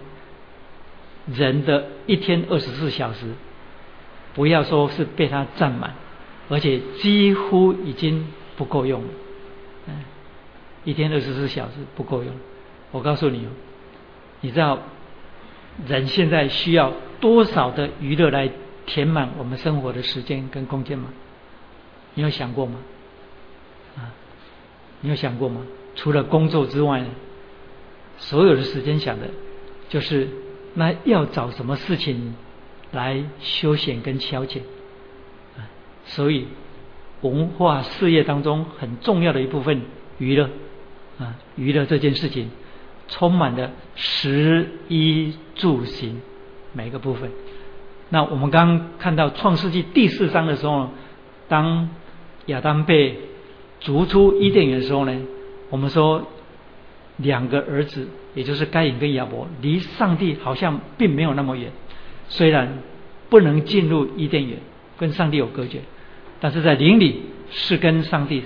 [1.33, 3.27] 人的一天二十四小时，
[4.35, 5.95] 不要说是被它占满，
[6.49, 9.07] 而且几乎已经不够用了。
[9.87, 10.03] 嗯，
[10.83, 12.31] 一天二十四小时不够用。
[12.91, 13.47] 我告诉你，
[14.41, 14.77] 你知道
[15.87, 18.51] 人现在需要多少的娱乐来
[18.85, 21.09] 填满我们生活的时间跟空间吗？
[22.13, 22.79] 你有想过吗？
[23.97, 24.13] 啊？
[25.01, 25.61] 你有想过吗？
[25.95, 27.05] 除了工作之外，
[28.17, 29.27] 所有的时间想的，
[29.89, 30.27] 就是
[30.73, 32.35] 那要找什么事情
[32.95, 34.61] 来休闲跟消遣。
[36.05, 36.47] 所以
[37.21, 39.81] 文化事业当中很重要的一部分
[40.17, 40.49] 娱乐
[41.19, 42.49] 啊，娱乐这件事情
[43.07, 46.21] 充满了食衣住行
[46.73, 47.31] 每个部分。
[48.09, 50.89] 那我们刚看到创世纪第四章的时候，
[51.47, 51.89] 当
[52.45, 53.17] 亚当被
[53.79, 55.21] 逐出伊甸园的时候呢，
[55.71, 56.21] 我们说
[57.17, 61.71] 两个儿子，也就是该隐跟亚伯，离上帝好像并没有那么远。
[62.29, 62.79] 虽然
[63.29, 64.59] 不能进入伊甸园，
[64.97, 65.81] 跟上帝有隔绝，
[66.39, 68.43] 但是在灵里是跟上帝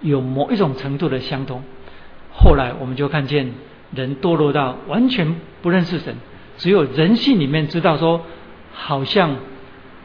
[0.00, 1.62] 有某一种程度的相通。
[2.32, 3.52] 后来我们就看见
[3.94, 6.16] 人堕落到完全不认识神，
[6.56, 8.24] 只有人性里面知道说
[8.72, 9.36] 好像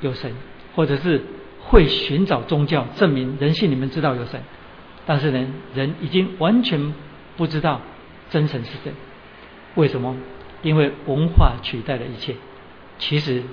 [0.02, 0.32] 有神，
[0.76, 1.22] 或者是。
[1.70, 4.42] 会寻找宗教证明人性里面知道有神，
[5.06, 6.94] 但是呢，人已经完全
[7.36, 7.82] 不知道
[8.30, 8.94] 真神是谁。
[9.76, 10.16] 为什么？
[10.62, 12.36] 因为文化取代了一切。
[13.00, 13.44] 其实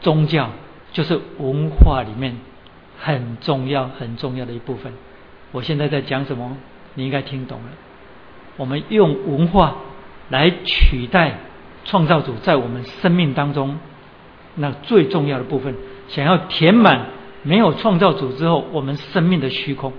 [0.00, 0.50] 宗教
[0.92, 2.36] 就是文化里面
[2.98, 4.92] 很重要、很重要的一部分。
[5.50, 6.56] 我现在在讲什么？
[6.94, 7.68] 你应该听懂了。
[8.56, 9.76] 我们用文化
[10.28, 11.38] 来取代
[11.84, 13.78] 创造主在我们生命当中
[14.54, 15.74] 那最重要的部分。
[16.08, 17.06] 想要填满
[17.42, 19.92] 没有创造主之后我们生命的虚空，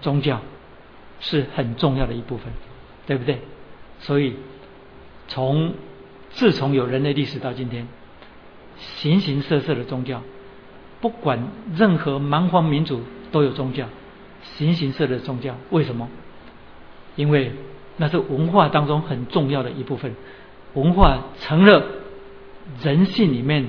[0.00, 0.40] 宗教
[1.20, 2.52] 是很重要的一部分，
[3.06, 3.38] 对不对？
[4.00, 4.34] 所以
[5.28, 5.74] 从
[6.32, 7.86] 自从有人类历史到今天，
[8.78, 10.22] 形形色色的宗教，
[11.00, 13.86] 不管任何蛮荒民族都有宗教，
[14.42, 16.08] 形形色色的宗教，为什么？
[17.16, 17.52] 因为
[17.96, 20.14] 那是文化当中很重要的一部分，
[20.74, 21.84] 文化成了
[22.82, 23.66] 人性里面。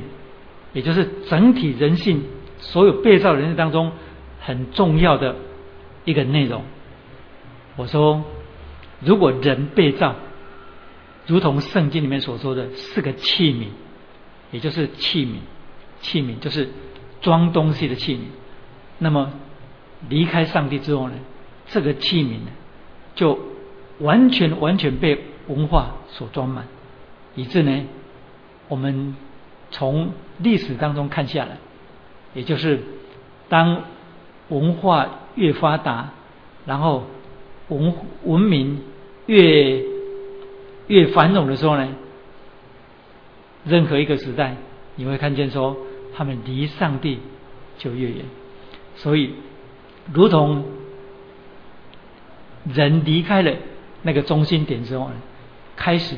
[0.73, 2.23] 也就是整体人性，
[2.57, 3.91] 所有被造人性当中
[4.39, 5.35] 很重要的
[6.03, 6.63] 一个内容。
[7.75, 8.23] 我说，
[8.99, 10.15] 如果人被造，
[11.27, 13.67] 如同圣经里面所说的，四个器皿，
[14.51, 15.37] 也就是器皿，
[16.01, 16.69] 器皿就是
[17.21, 18.19] 装东西的器皿。
[18.99, 19.33] 那么
[20.09, 21.15] 离开上帝之后呢，
[21.67, 22.51] 这个器皿呢，
[23.15, 23.39] 就
[23.99, 26.67] 完全完全被文化所装满，
[27.35, 27.83] 以致呢，
[28.67, 29.15] 我们。
[29.75, 31.57] 从历史当中看下来，
[32.35, 32.79] 也就是
[33.49, 33.85] 当
[34.49, 36.11] 文化越发达，
[36.67, 37.07] 然后
[37.69, 37.91] 文
[38.23, 38.83] 文明
[39.25, 39.83] 越
[40.87, 41.87] 越繁荣的时候呢，
[43.65, 44.55] 任何一个时代，
[44.95, 45.77] 你会看见说
[46.15, 47.19] 他们离上帝
[47.77, 48.25] 就越远。
[48.95, 49.33] 所以，
[50.13, 50.65] 如同
[52.73, 53.53] 人离开了
[54.01, 55.15] 那个中心点之后呢，
[55.75, 56.15] 开始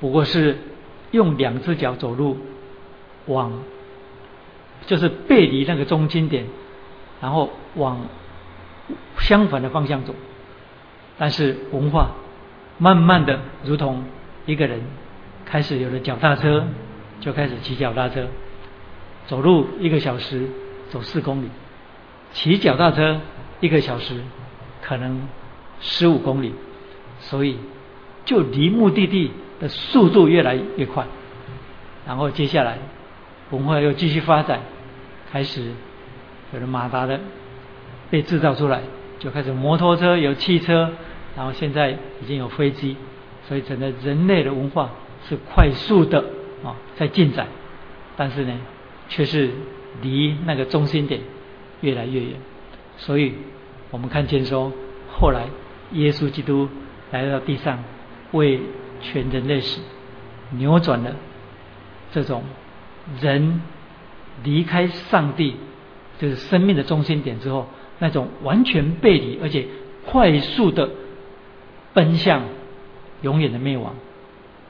[0.00, 0.58] 不过是
[1.10, 2.36] 用两只脚走路。
[3.26, 3.52] 往
[4.84, 6.44] 就是背离那个中心点，
[7.20, 8.00] 然后往
[9.20, 10.12] 相反的方向走。
[11.16, 12.10] 但是文化
[12.82, 14.02] 慢慢的，如同
[14.44, 14.80] 一个人
[15.44, 16.66] 开始有了脚踏车，
[17.20, 18.26] 就开始骑脚踏车，
[19.28, 20.48] 走路一个小时
[20.90, 21.48] 走四公里，
[22.32, 23.20] 骑脚踏车
[23.60, 24.20] 一个小时
[24.82, 25.28] 可能
[25.78, 26.52] 十五公里，
[27.20, 27.56] 所以
[28.24, 31.06] 就离目的地的速度越来越快。
[32.04, 32.78] 然后接下来。
[33.52, 34.60] 文化又继续发展，
[35.30, 35.72] 开始
[36.54, 37.20] 有了马达的
[38.08, 38.80] 被制造出来，
[39.18, 40.90] 就开始摩托车有汽车，
[41.36, 42.96] 然后现在已经有飞机，
[43.48, 44.90] 所以整个人类的文化
[45.28, 46.24] 是快速的
[46.64, 47.46] 啊在进展，
[48.16, 48.58] 但是呢，
[49.08, 49.50] 却是
[50.02, 51.20] 离那个中心点
[51.80, 52.32] 越来越远。
[52.98, 53.34] 所以
[53.90, 54.72] 我们看见说，
[55.10, 55.46] 后来
[55.92, 56.68] 耶稣基督
[57.10, 57.82] 来到地上，
[58.32, 58.60] 为
[59.00, 59.80] 全人类史
[60.50, 61.14] 扭转了
[62.12, 62.42] 这种。
[63.20, 63.60] 人
[64.44, 65.56] 离开上帝，
[66.20, 67.66] 就是生命的中心点之后，
[67.98, 69.66] 那种完全背离，而且
[70.06, 70.88] 快速的
[71.94, 72.42] 奔向
[73.22, 73.94] 永远的灭亡，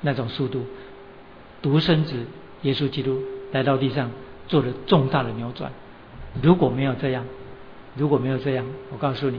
[0.00, 0.66] 那种速度，
[1.60, 2.26] 独生子
[2.62, 4.10] 耶稣基督来到地上
[4.48, 5.72] 做了重大的扭转。
[6.42, 7.24] 如果没有这样，
[7.96, 9.38] 如果没有这样，我告诉你，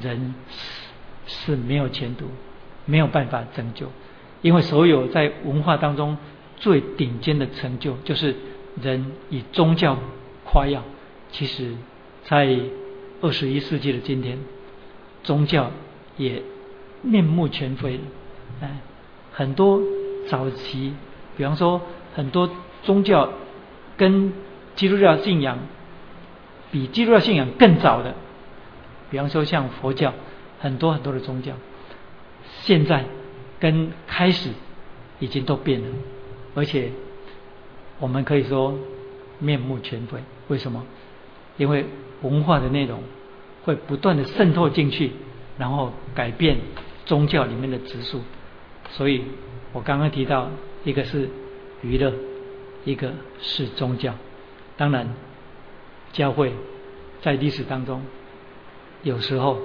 [0.00, 0.34] 人
[1.26, 2.26] 是没有前途，
[2.84, 3.86] 没有办法拯救。
[4.42, 6.16] 因为所有在文化当中
[6.56, 8.34] 最顶尖的成就，就是
[8.80, 9.98] 人以宗教
[10.44, 10.82] 夸耀。
[11.30, 11.74] 其实，
[12.24, 12.58] 在
[13.20, 14.38] 二十一世纪的今天，
[15.22, 15.70] 宗教
[16.16, 16.42] 也
[17.02, 18.02] 面目全非了。
[18.60, 18.78] 哎，
[19.32, 19.80] 很多
[20.28, 20.92] 早期，
[21.36, 21.80] 比方说
[22.14, 22.50] 很多
[22.82, 23.30] 宗教
[23.96, 24.32] 跟
[24.74, 25.58] 基督教信仰
[26.70, 28.14] 比基督教信仰更早的，
[29.10, 30.12] 比方说像佛教，
[30.60, 31.52] 很多很多的宗教，
[32.62, 33.04] 现在
[33.58, 34.50] 跟开始
[35.18, 35.88] 已经都变了，
[36.54, 36.90] 而且
[37.98, 38.78] 我们可以说
[39.38, 40.18] 面目全非。
[40.48, 40.84] 为什么？
[41.56, 41.84] 因为
[42.22, 43.02] 文化的内容
[43.64, 45.12] 会不断的渗透进去，
[45.58, 46.56] 然后改变
[47.10, 48.20] 宗教里面的指数。
[48.90, 49.24] 所以
[49.72, 50.48] 我刚刚提到，
[50.84, 51.28] 一个是
[51.82, 52.12] 娱乐，
[52.84, 54.14] 一个是宗教。
[54.76, 55.08] 当然，
[56.12, 56.52] 教会
[57.20, 58.00] 在历史当中，
[59.02, 59.58] 有时候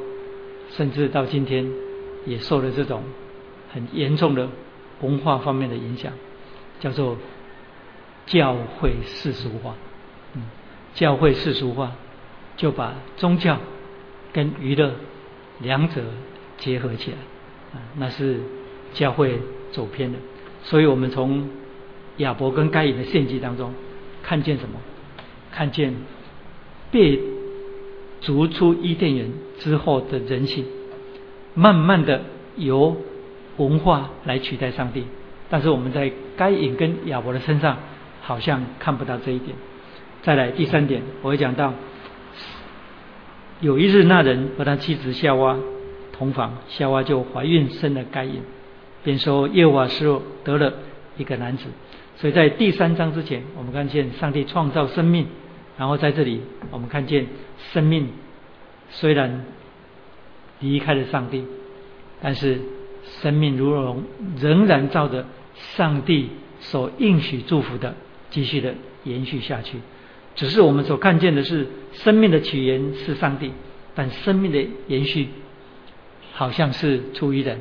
[0.72, 1.72] 甚至到今天，
[2.26, 3.04] 也受了这种
[3.72, 4.50] 很严重的
[5.02, 6.12] 文化方面的影响，
[6.80, 7.16] 叫做
[8.26, 9.76] 教会世俗化。
[10.34, 10.42] 嗯。
[10.96, 11.92] 教会世俗化，
[12.58, 13.60] 就把宗教
[14.34, 14.96] 跟娱乐
[15.60, 16.02] 两者
[16.58, 17.18] 结合起来，
[17.98, 18.40] 那是
[18.94, 19.40] 教会
[19.72, 20.20] 走偏了。
[20.64, 21.50] 所以我们从
[22.18, 23.74] 亚伯跟该隐的献祭当中
[24.24, 24.80] 看见什么？
[25.52, 25.94] 看见
[26.92, 27.20] 被
[28.20, 30.66] 逐出伊甸园之后的人性，
[31.54, 32.24] 慢慢的
[32.58, 32.98] 由
[33.58, 35.06] 文化来取代上帝。
[35.50, 37.78] 但是我们在该隐跟亚伯的身上，
[38.22, 39.56] 好像看不到这一点。
[40.24, 41.74] 再来第三点，我会讲到，
[43.62, 45.56] 有一日那人和他妻子夏娃
[46.18, 48.42] 同房，夏娃就怀孕生了该隐，
[49.04, 50.74] 便说耶和华是得了
[51.18, 51.66] 一个男子。
[52.18, 55.28] 所以在第三章之前，我们看见上帝创造生命，
[55.78, 57.28] 然后在这里我们看见
[57.74, 58.08] 生命
[58.90, 59.46] 虽然
[60.62, 61.44] 离开了上帝，
[62.22, 62.60] 但是
[63.22, 64.04] 生命如龙
[64.40, 65.26] 仍然照着
[65.76, 66.30] 上帝
[66.62, 67.94] 所应许祝福的
[68.30, 68.74] 继续的
[69.04, 69.78] 延续下去。
[70.36, 73.52] 只是我们所看见的是生命的起源是上帝，
[73.94, 75.28] 但生命的延续
[76.36, 77.58] 好像是出于人。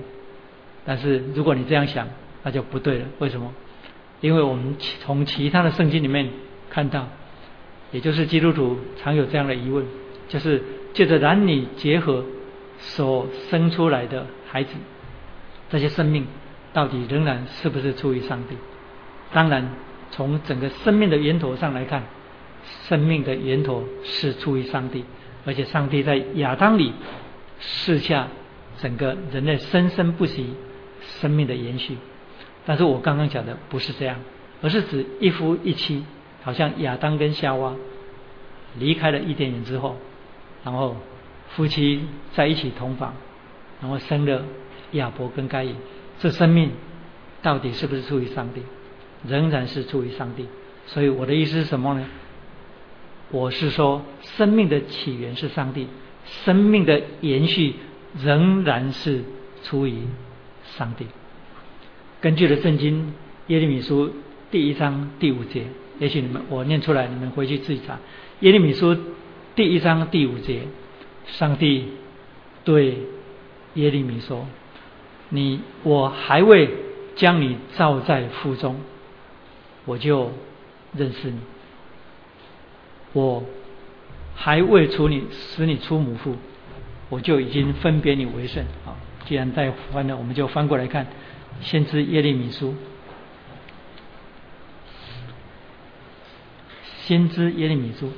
[0.84, 2.06] 但是如果你这样想，
[2.42, 3.06] 那就不对了。
[3.20, 3.50] 为什么？
[4.20, 6.28] 因为我们从其他的圣经里面
[6.68, 7.06] 看到，
[7.92, 9.86] 也就是基督徒常有这样的疑问：
[10.28, 12.24] 就是借着男女结合
[12.78, 14.74] 所生出来的孩子，
[15.70, 16.26] 这些生命
[16.72, 18.56] 到底仍然是不是出于上帝？
[19.32, 19.70] 当然，
[20.10, 22.02] 从整个生命的源头上来看。
[22.88, 25.04] 生命的源头是出于上帝，
[25.44, 26.94] 而且上帝在亚当里
[27.60, 28.26] 试下
[28.84, 30.52] 整个人类生生不息
[31.00, 31.96] 生命的延续。
[32.66, 34.20] 但是我刚刚讲的不是这样，
[34.60, 36.04] 而是指一夫一妻，
[36.42, 37.74] 好像亚当跟夏娃
[38.78, 39.96] 离开了伊甸园之后，
[40.64, 40.96] 然后
[41.48, 42.02] 夫妻
[42.34, 43.14] 在一起同房，
[43.80, 44.44] 然后生了
[44.92, 45.74] 亚伯跟该隐。
[46.18, 46.72] 这生命
[47.40, 48.60] 到底是不是出于上帝？
[49.26, 50.46] 仍然是出于上帝。
[50.86, 52.06] 所以我的意思是什么呢？
[53.30, 55.88] 我是说，生命的起源是上帝，
[56.44, 57.74] 生命的延续
[58.22, 59.22] 仍然是
[59.62, 60.02] 出于
[60.76, 61.06] 上帝。
[62.20, 63.12] 根据了圣经
[63.48, 64.12] 耶利米书
[64.50, 65.66] 第一章第五节，
[65.98, 67.98] 也许你们我念出来，你们回去自己查。
[68.40, 68.96] 耶利米书
[69.54, 70.62] 第一章第五节，
[71.26, 71.88] 上帝
[72.64, 72.98] 对
[73.74, 74.46] 耶利米说
[75.30, 76.70] ：“你我还未
[77.16, 78.80] 将你造在腹中，
[79.84, 80.32] 我就
[80.94, 81.38] 认识你。”
[83.12, 83.44] 我
[84.34, 86.34] 还未出你使你出母腹，
[87.14, 88.64] 我就已经分别你为圣。
[88.84, 91.06] 好，既然带翻了，我们就翻过来看，
[91.60, 92.74] 先知耶利米书，
[97.02, 98.10] 先知耶利米书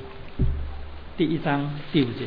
[1.15, 2.25] 第一章第五节。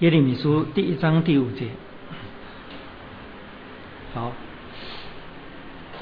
[0.00, 1.66] 耶利米书第一章第五节，
[4.14, 4.30] 好，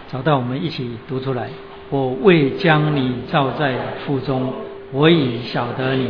[0.09, 1.49] 找到我们一起读出来。
[1.89, 4.53] 我未将你造在腹中，
[4.93, 6.09] 我已晓得你；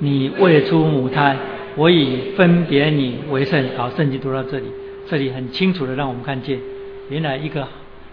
[0.00, 1.36] 你未出母胎，
[1.76, 3.64] 我已分别你为圣。
[3.76, 4.66] 好，圣经读到这里，
[5.06, 6.58] 这里很清楚的让我们看见，
[7.10, 7.68] 原来一个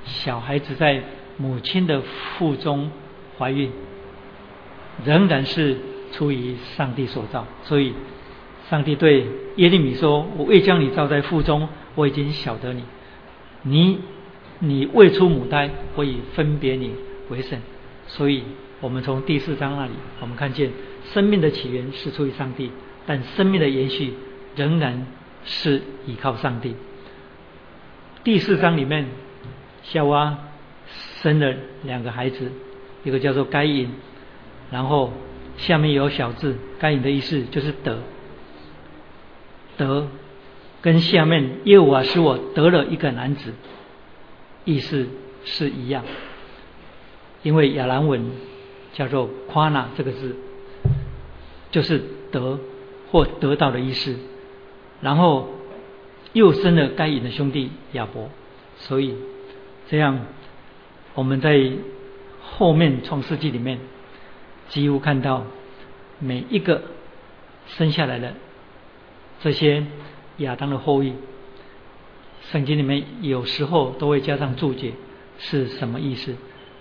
[0.06, 1.02] 小孩子在
[1.38, 2.00] 母亲的
[2.38, 2.92] 腹中
[3.40, 3.72] 怀孕，
[5.04, 5.76] 仍然是
[6.12, 7.94] 出于上帝所造，所以。
[8.70, 12.84] 上帝对耶利米说：“我未将你造在腹中，我已经晓得你。
[13.64, 14.00] 你，
[14.60, 16.92] 你未出母胎，我已分别你
[17.30, 17.60] 为圣。
[18.08, 18.44] 所以
[18.82, 20.72] 我们从第四章那里，我们看见
[21.14, 22.72] 生命的起源是出于上帝，
[23.06, 24.14] 但生命的延续
[24.56, 25.08] 仍然
[25.46, 26.76] 是依靠上帝。
[28.24, 29.06] 第四章里面，
[29.84, 30.38] 夏娃
[31.22, 31.54] 生了
[31.84, 32.52] 两个孩子，
[33.06, 33.90] 一个叫做该隐，
[34.72, 35.14] 然后
[35.56, 37.98] 下面有小字，该隐的意思就是得，
[39.78, 40.08] 得
[40.82, 43.54] 跟下面耶和华使我得了一个男子，
[44.66, 45.08] 意思
[45.46, 46.04] 是一样，
[47.44, 48.32] 因为亚兰文
[48.94, 50.36] 叫做夸纳这个字，
[51.72, 52.02] 就是
[52.32, 52.60] 得
[53.12, 54.16] 或得到的意思，
[55.02, 55.50] 然后。
[56.34, 58.30] 又生了该隐的兄弟亚伯，
[58.76, 59.16] 所以
[59.90, 60.20] 这样
[61.16, 61.72] 我们在
[62.44, 63.80] 后面创世纪里面
[64.68, 65.46] 几乎看到
[66.20, 66.84] 每一个
[67.66, 68.34] 生下来的
[69.42, 69.86] 这些
[70.38, 71.14] 亚当的后裔，
[72.52, 74.94] 圣经里面有时候都会加上注解
[75.38, 76.36] 是什么意思。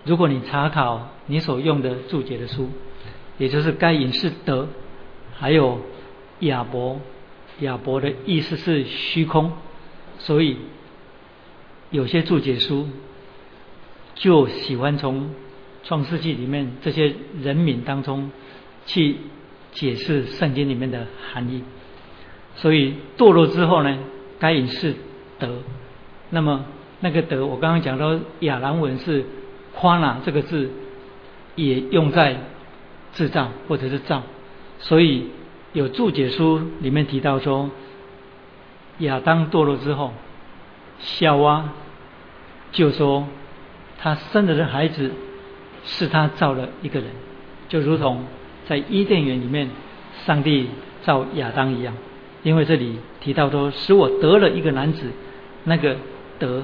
[0.04, 2.70] 如果你查考你所用的注解的书，
[3.38, 4.68] 也就是该隐是德，
[5.34, 5.80] 还有
[6.40, 7.00] 亚伯。
[7.60, 9.50] 亚伯的意思是虚空，
[10.18, 10.58] 所以
[11.90, 12.86] 有些注解书
[14.14, 15.30] 就喜欢从
[15.82, 18.30] 创世纪里面这些人名当中
[18.84, 19.16] 去
[19.72, 21.62] 解释圣经里面的含义。
[22.56, 23.98] 所以堕落之后呢，
[24.40, 24.94] 该隐是
[25.38, 25.48] 德，
[26.30, 26.64] 那么
[27.00, 29.24] 那个德，我刚刚讲到亚兰文是
[29.74, 30.70] 夸纳这个字，
[31.54, 32.36] 也用在
[33.12, 34.22] 制造或者是造，
[34.78, 35.28] 所以。
[35.72, 37.68] 有注解书里面提到说，
[39.00, 40.14] 亚当堕落之后，
[40.98, 41.68] 夏娃
[42.72, 43.28] 就说
[43.98, 45.10] 他生了的孩子
[45.84, 47.10] 是他造了一个人，
[47.68, 48.24] 就如同
[48.66, 49.68] 在伊甸园里面
[50.24, 50.70] 上帝
[51.02, 51.92] 造亚当一样。
[52.46, 55.10] 因为这里提到说，使我得了一个男子，
[55.64, 55.96] 那个
[56.38, 56.62] 得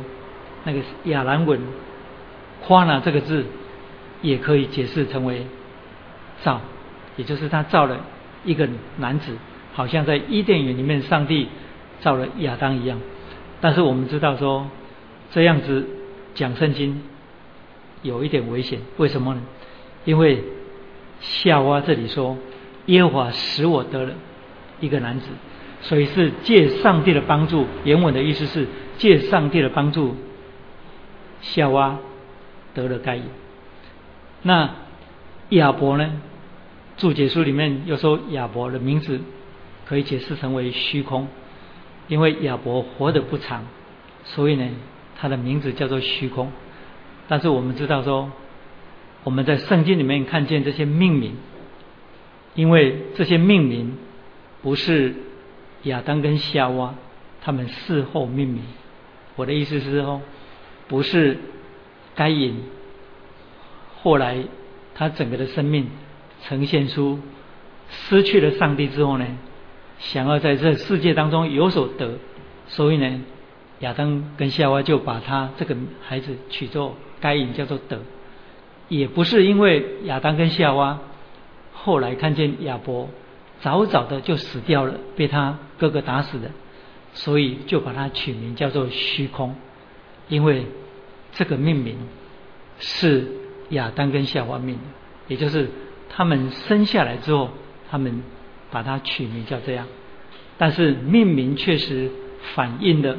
[0.62, 1.58] 那个亚兰文
[2.64, 3.44] 夸拿这个字
[4.20, 5.44] 也可以解释成为
[6.40, 6.60] 造，
[7.16, 7.98] 也就是他造了。
[8.44, 8.68] 一个
[8.98, 9.32] 男子，
[9.72, 11.48] 好像在伊甸园里面，上帝
[12.00, 13.00] 造了亚当一样。
[13.60, 14.68] 但是我们知道说，
[15.32, 15.84] 这样子
[16.34, 17.02] 讲圣经
[18.02, 18.78] 有一点危险。
[18.98, 19.42] 为什么呢？
[20.04, 20.44] 因为
[21.20, 22.36] 夏娃这里说，
[22.86, 24.12] 耶和华使我得了
[24.78, 25.26] 一个男子，
[25.82, 27.66] 所以是借上帝的帮助。
[27.84, 28.66] 原文的意思是
[28.96, 30.16] 借上帝的帮助，
[31.40, 31.98] 夏娃
[32.72, 33.24] 得了该隐。
[34.42, 34.70] 那
[35.50, 36.20] 亚伯呢？
[36.96, 39.20] 注解书里面又说亚伯的名字
[39.86, 41.26] 可以解释成为虚空，
[42.06, 43.66] 因为亚伯活得不长，
[44.24, 44.68] 所以呢
[45.18, 46.52] 他的名字叫做虚空。
[47.28, 48.30] 但是我们知道说，
[49.24, 51.34] 我们在圣经里面看见这些命名，
[52.54, 53.96] 因为这些命名
[54.62, 55.14] 不是
[55.84, 56.94] 亚当跟夏娃
[57.42, 58.62] 他们事后命名。
[59.36, 60.20] 我的意思是说，
[60.88, 61.38] 不是
[62.14, 62.62] 该隐
[64.02, 64.38] 后来
[64.94, 65.88] 他整个的生命。
[66.44, 67.20] 呈现出
[67.88, 69.24] 失去了上帝之后呢，
[70.00, 72.18] 想要在这世界当中有所得，
[72.66, 73.20] 所以呢，
[73.78, 78.00] 亚当跟夏娃就把他这个孩子取作该隐，叫做德。
[78.88, 80.98] 也不是因为亚当跟夏娃
[81.72, 83.08] 后来看见亚伯
[83.60, 86.50] 早早的就死掉了，被他哥哥打死的，
[87.12, 89.56] 所以就把他取名叫做虚空，
[90.28, 90.66] 因为
[91.32, 91.96] 这个命名
[92.78, 93.26] 是
[93.70, 94.82] 亚当跟夏娃命的，
[95.26, 95.68] 也就是。
[96.14, 97.48] 他们生下来之后，
[97.90, 98.22] 他们
[98.70, 99.86] 把它取名叫这样，
[100.58, 102.10] 但是命名确实
[102.54, 103.16] 反映了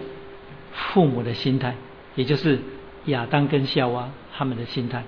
[0.71, 1.75] 父母的心态，
[2.13, 2.59] 也就是
[3.05, 5.03] 亚当跟夏娃他们的心态，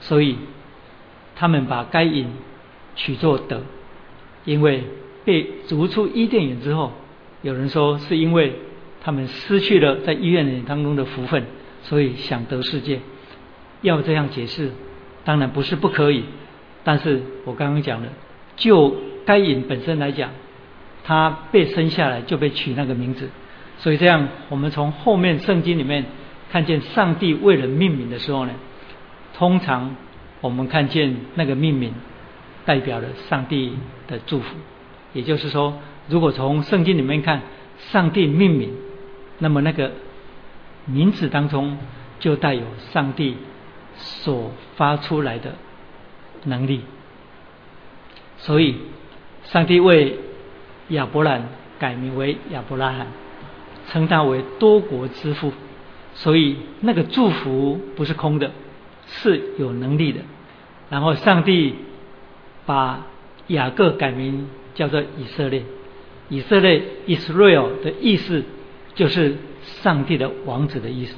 [0.00, 0.36] 所以
[1.34, 2.28] 他们把该隐
[2.94, 3.62] 取作德，
[4.44, 4.84] 因为
[5.24, 6.92] 被逐出伊甸园之后，
[7.42, 8.54] 有人说是因为
[9.02, 11.44] 他们失去了在医院里当中的福分，
[11.82, 13.00] 所以想得世界，
[13.82, 14.70] 要这样解释，
[15.24, 16.24] 当然不是不可以。
[16.84, 18.08] 但是我刚刚讲了，
[18.56, 18.94] 就
[19.24, 20.30] 该隐本身来讲，
[21.02, 23.30] 他被生下来就被取那个名字，
[23.78, 26.04] 所以这样我们从后面圣经里面
[26.50, 28.52] 看见上帝为人命名的时候呢，
[29.34, 29.96] 通常
[30.42, 31.94] 我们看见那个命名
[32.66, 33.72] 代表了上帝
[34.06, 34.56] 的祝福，
[35.14, 37.40] 也就是说，如果从圣经里面看
[37.78, 38.74] 上帝命名，
[39.38, 39.92] 那么那个
[40.84, 41.78] 名字当中
[42.20, 42.62] 就带有
[42.92, 43.38] 上帝
[43.96, 45.54] 所发出来的。
[46.46, 46.82] 能力，
[48.36, 48.76] 所以
[49.44, 50.18] 上帝为
[50.88, 51.48] 亚伯兰
[51.78, 53.06] 改名为亚伯拉罕，
[53.88, 55.54] 称他为多国之父。
[56.12, 58.50] 所以那个祝福不是空的，
[59.06, 60.20] 是有能力的。
[60.90, 61.76] 然后上帝
[62.66, 63.06] 把
[63.46, 65.62] 雅各改名叫做以色列，
[66.28, 68.44] 以色列 Israel 的意思
[68.94, 71.16] 就是上帝的王子的意思。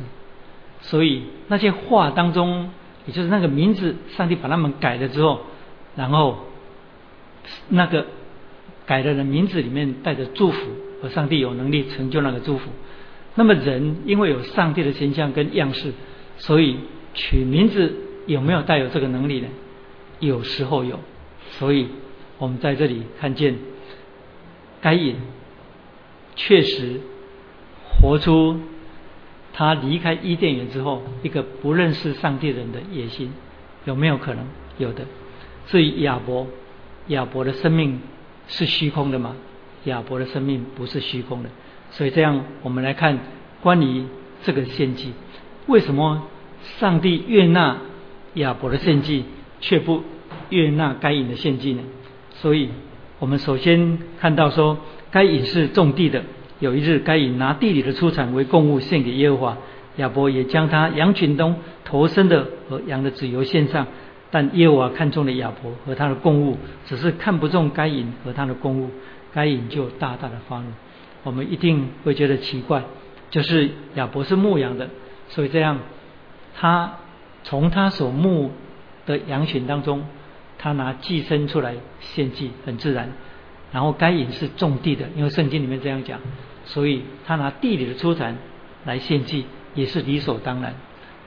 [0.82, 2.70] 所以那些话当中
[3.07, 5.40] 也就是那个名字，上帝把他们改了之后，
[5.96, 6.38] 然后
[7.68, 8.07] 那个
[8.84, 10.61] 改的人名字里面带着祝福，
[11.02, 12.70] 和上帝有能力成就那个祝福。
[13.34, 15.92] 那么人因为有上帝的形象跟样式，
[16.36, 16.76] 所以
[17.14, 17.92] 取名字
[18.26, 19.48] 有没有带有这个能力呢？
[20.20, 20.98] 有时候有。
[21.59, 21.88] 所以
[22.39, 23.57] 我们在这里看见
[24.80, 25.16] 该隐
[26.34, 27.01] 确实
[27.99, 28.61] 活出
[29.55, 33.32] 他离开伊甸园之后一个不认识上帝人的野心，
[33.84, 34.45] 有没有可能？
[34.76, 35.05] 有的。
[35.66, 36.47] 至于亚伯，
[37.09, 38.01] 亚伯的生命
[38.49, 39.34] 是虚空的吗？
[39.84, 41.49] 亚伯的生命不是虚空的。
[41.91, 43.18] 所以这样，我们来看
[43.62, 44.05] 关于
[44.43, 45.14] 这个献祭，
[45.66, 46.28] 为什么
[46.78, 47.78] 上帝悦纳
[48.34, 49.24] 亚伯的献祭，
[49.61, 50.03] 却不
[50.51, 51.82] 悦纳该隐的献祭呢？
[52.41, 52.70] 所以
[53.18, 54.78] 我们首先看到说，
[55.11, 56.22] 该隐是种地的。
[56.59, 59.59] 有一日，该隐拿地里的出产为供物献给耶和华，
[59.97, 63.87] 亚伯也将他羊群中头生的和羊的子油献上。
[64.30, 68.91] 但耶和华看中了亚伯和他的供物，只是看不中该隐和他的供物，
[69.32, 70.64] 该隐就大大的发怒。
[71.22, 72.82] 我们一定会觉得奇怪，
[73.30, 74.89] 就是亚伯是牧羊的，
[75.28, 75.78] 所以这样，
[76.57, 76.95] 他
[77.45, 78.51] 从他所牧
[79.07, 80.05] 的羊群当中，
[80.66, 83.08] 他拿寄生出来献祭，很自然。
[83.70, 86.18] 然后该隐是种地的，因为圣经里面这样讲，
[86.64, 88.36] 所以他拿地里的出产
[88.84, 89.44] 来献祭，
[89.76, 90.74] 也是理所当然。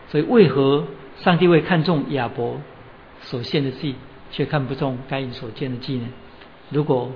[0.10, 0.86] 所以为何
[1.20, 2.60] 上帝会看重亚伯
[3.22, 3.96] 所献的祭，
[4.30, 6.10] 却看不中该隐所献的祭呢？
[6.70, 7.10] 如果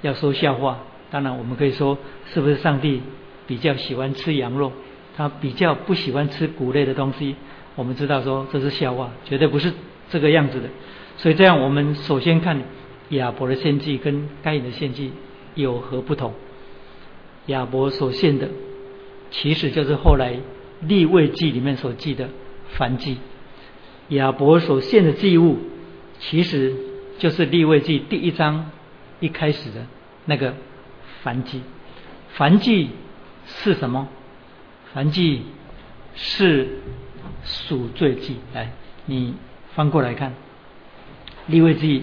[0.00, 0.78] 要说笑话。
[1.10, 1.98] 当然，我们可以说，
[2.32, 3.02] 是不是上帝
[3.46, 4.72] 比较喜欢吃羊肉，
[5.14, 7.36] 他比较不喜欢吃谷类的东西？
[7.74, 9.70] 我们知道说这是笑话，绝对不是
[10.08, 10.70] 这个样子的。
[11.16, 12.62] 所以这样，我们首先看
[13.10, 15.12] 亚伯的献祭跟该隐的献祭
[15.54, 16.34] 有何不同？
[17.46, 18.48] 亚伯所献的，
[19.30, 20.36] 其实就是后来
[20.80, 22.28] 立位记里面所记的
[22.76, 23.18] 燔祭。
[24.08, 25.58] 亚伯所献的祭物，
[26.18, 26.74] 其实
[27.18, 28.70] 就是立位记第一章
[29.20, 29.86] 一开始的
[30.26, 30.54] 那个。
[31.24, 31.60] 燔祭，
[32.36, 32.90] 燔祭
[33.46, 34.06] 是什么？
[34.94, 35.42] 燔祭
[36.14, 36.68] 是
[37.42, 38.36] 赎罪祭。
[38.54, 38.70] 来，
[39.06, 39.34] 你
[39.74, 40.34] 翻过来看，
[41.48, 42.02] 立位记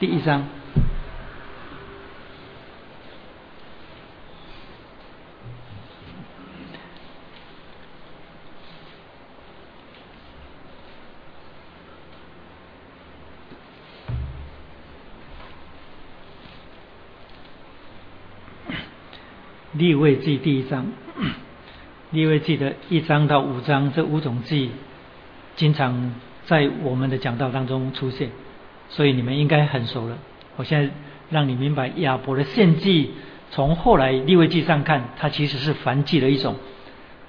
[0.00, 0.44] 第一章。
[19.74, 20.86] 立位记第一章，
[22.10, 24.70] 立位记的一章到五章这五种记，
[25.56, 26.14] 经常
[26.52, 28.30] 在我们的讲道当中出现，
[28.90, 30.18] 所以你们应该很熟了。
[30.56, 30.92] 我现在
[31.30, 33.12] 让你明白亚伯的献祭，
[33.50, 36.56] 从后来立位记上看，它其实是燔祭的一种，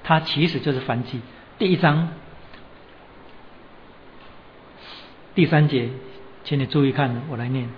[0.04, 1.22] 它其实就是燔祭。
[1.58, 2.10] 第一章
[5.34, 5.88] 第三节，
[6.44, 7.70] 请你注意看，我来念。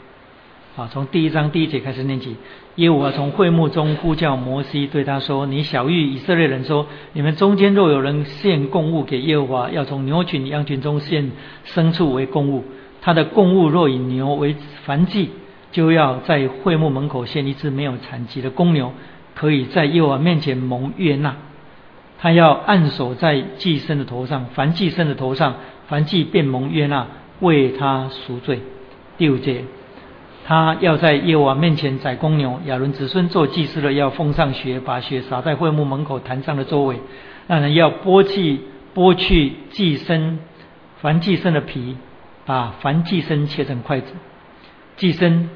[0.75, 2.35] 啊，从第一章第一节开始念起。
[2.75, 11.31] 耶和华从会幕中呼叫摩西，对他说：“你小谕以色列人说，你们中间若有人献供物给耶和华，要从牛群、羊群中献
[11.65, 12.65] 牲畜为供物。
[13.01, 15.29] 他的供物若以牛为燔祭，
[15.71, 18.91] 就要在会幕门口献一只没有残疾的公牛，
[19.35, 21.37] 可以在耶和华面前蒙悦纳。
[22.19, 25.55] 他要按手在祭牲的头上，凡祭牲的头上，
[25.87, 27.07] 凡祭便蒙悦纳，
[27.39, 28.59] 为他赎罪。”
[29.17, 29.63] 第五节。
[30.47, 36.99] 他要在耶和华面前宰公牛，亚伦子孙做祭司的要奉上血，把血洒在会幕门口坛上的周围。
[37.47, 38.61] 那人要剥去
[38.93, 40.37] 剥去祭牲，
[41.01, 41.97] 凡祭牲的皮，
[42.45, 44.13] 把凡祭牲切成筷子。
[44.97, 45.47] 祭牲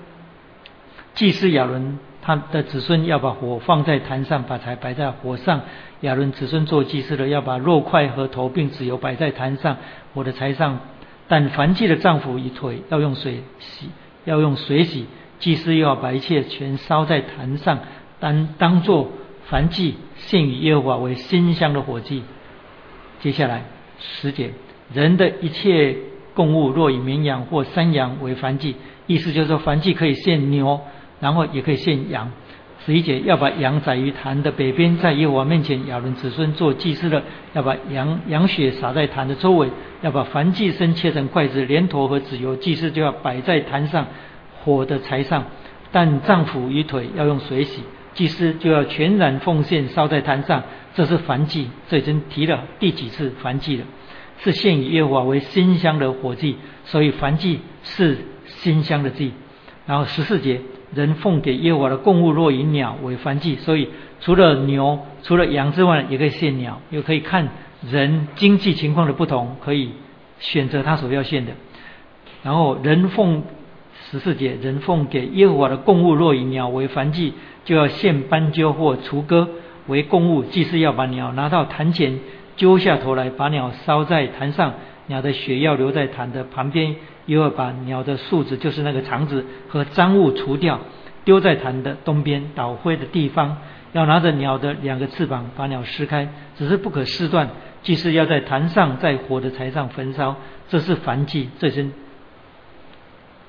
[1.13, 5.61] 祭司亚伦他的子孙要把火放在坛上，把柴摆在火上。
[6.01, 9.77] 亚伦子孙做祭司的要把肉块和头并脂油摆在坛上，
[10.15, 10.79] 火的柴上。
[11.27, 13.91] 但凡祭的丈夫与腿要用水洗。
[14.29, 15.07] 要用水洗，
[15.39, 17.79] 祭司又要把一切全烧在坛上，
[18.19, 19.09] 当当做
[19.49, 22.21] 燔祭献与耶和华为馨香的火祭。
[23.21, 23.63] 接下来
[23.97, 24.51] 十节，
[24.93, 25.97] 人的一切
[26.35, 28.75] 供物若以绵羊或山羊为燔祭，
[29.07, 30.79] 意思就是说燔祭可以献牛，
[31.19, 32.31] 然后也可以献羊。
[32.89, 37.21] 十一节要把羊宰于坛的北边，在耶和华面前，亚伦子孙做祭司的，
[37.53, 39.69] 要把羊羊血洒在坛的周围，
[40.01, 44.07] 要把燔祭牲切成筷子，连头和脂油，祭司就要摆在坛上
[44.63, 45.45] 火的柴上。
[45.91, 47.83] 但脏腑与腿要用水洗，
[48.15, 50.63] 祭司就要全然奉献烧在坛上。
[50.95, 53.85] 这是燔祭，这已经提了第几次燔祭了？
[54.39, 58.17] 是献以耶和华为馨香的火祭，所以燔祭是
[58.47, 59.33] 馨香的祭。
[59.85, 60.59] 然后十四节。
[60.93, 63.89] 人奉给耶和华的供物若以鸟为燔祭，所以
[64.21, 67.47] 除了牛、除了羊之外，也可以献鸟，又可以看
[67.89, 69.91] 人经济情况的不同，可以
[70.39, 71.51] 选择他所要献的。
[72.43, 73.43] 然后人奉
[74.09, 77.33] 十四节，人奉给耶和华的供物，若以鸟为燔祭，
[77.65, 79.47] 就要献斑鸠或雏鸽
[79.87, 80.43] 为供物。
[80.43, 82.19] 祭司要把鸟拿到坛前，
[82.55, 84.73] 揪下头来，把鸟烧在坛上，
[85.07, 86.95] 鸟的血要留在坛的旁边，
[87.29, 90.79] 又要把鸟的树枝，就是那个肠子和脏物除掉，
[91.23, 93.57] 丢在坛的东边倒灰的地方。
[93.91, 96.27] 要拿着鸟的两个翅膀，把鸟撕开，
[96.57, 97.49] 只是不可撕断。
[97.83, 100.35] 祭司要在坛上，在火的柴上焚烧，
[100.69, 101.49] 这是燔祭。
[101.59, 101.91] 这身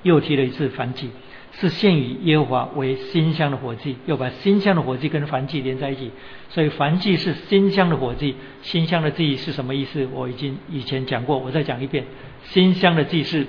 [0.03, 1.09] 又提了一次燔祭，
[1.53, 3.97] 是献与耶和华为馨香的火祭。
[4.05, 6.11] 又把馨香的火祭跟燔祭连在一起，
[6.49, 8.35] 所以燔祭是馨香的火祭。
[8.61, 10.07] 馨香的祭是什么意思？
[10.11, 12.05] 我已经以前讲过，我再讲一遍。
[12.45, 13.45] 馨香的祭是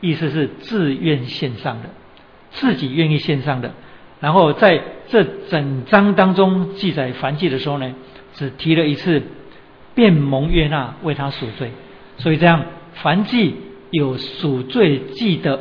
[0.00, 1.90] 意思是自愿献上的，
[2.50, 3.72] 自己愿意献上的。
[4.20, 7.94] 然后在这整章当中记载凡祭的时候呢，
[8.34, 9.22] 只提了一次
[9.94, 11.70] 变蒙悦纳为他赎罪，
[12.18, 13.54] 所以这样凡祭
[13.90, 15.60] 有赎罪祭的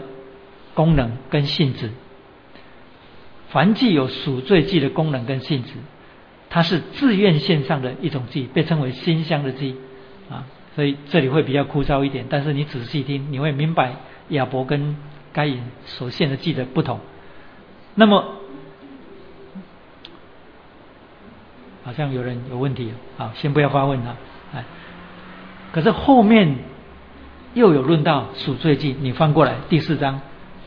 [0.73, 1.91] 功能跟性质。
[3.49, 5.71] 凡祭有赎罪祭的功能跟性质，
[6.49, 9.75] 它是自愿献上的一种祭，被称为馨香的祭
[10.29, 10.45] 啊。
[10.75, 13.95] 所以这里会比较枯燥一点，但是你仔细听，你会明白
[14.30, 14.95] 亚伯跟
[15.34, 16.99] 该隐所献的祭的不同。
[17.95, 18.36] 那么。
[21.84, 24.17] 好像有人有问题，好，先不要发问了，
[24.55, 24.65] 哎，
[25.71, 26.55] 可是后面
[27.53, 30.19] 又有论到赎罪记，你翻过来第四章，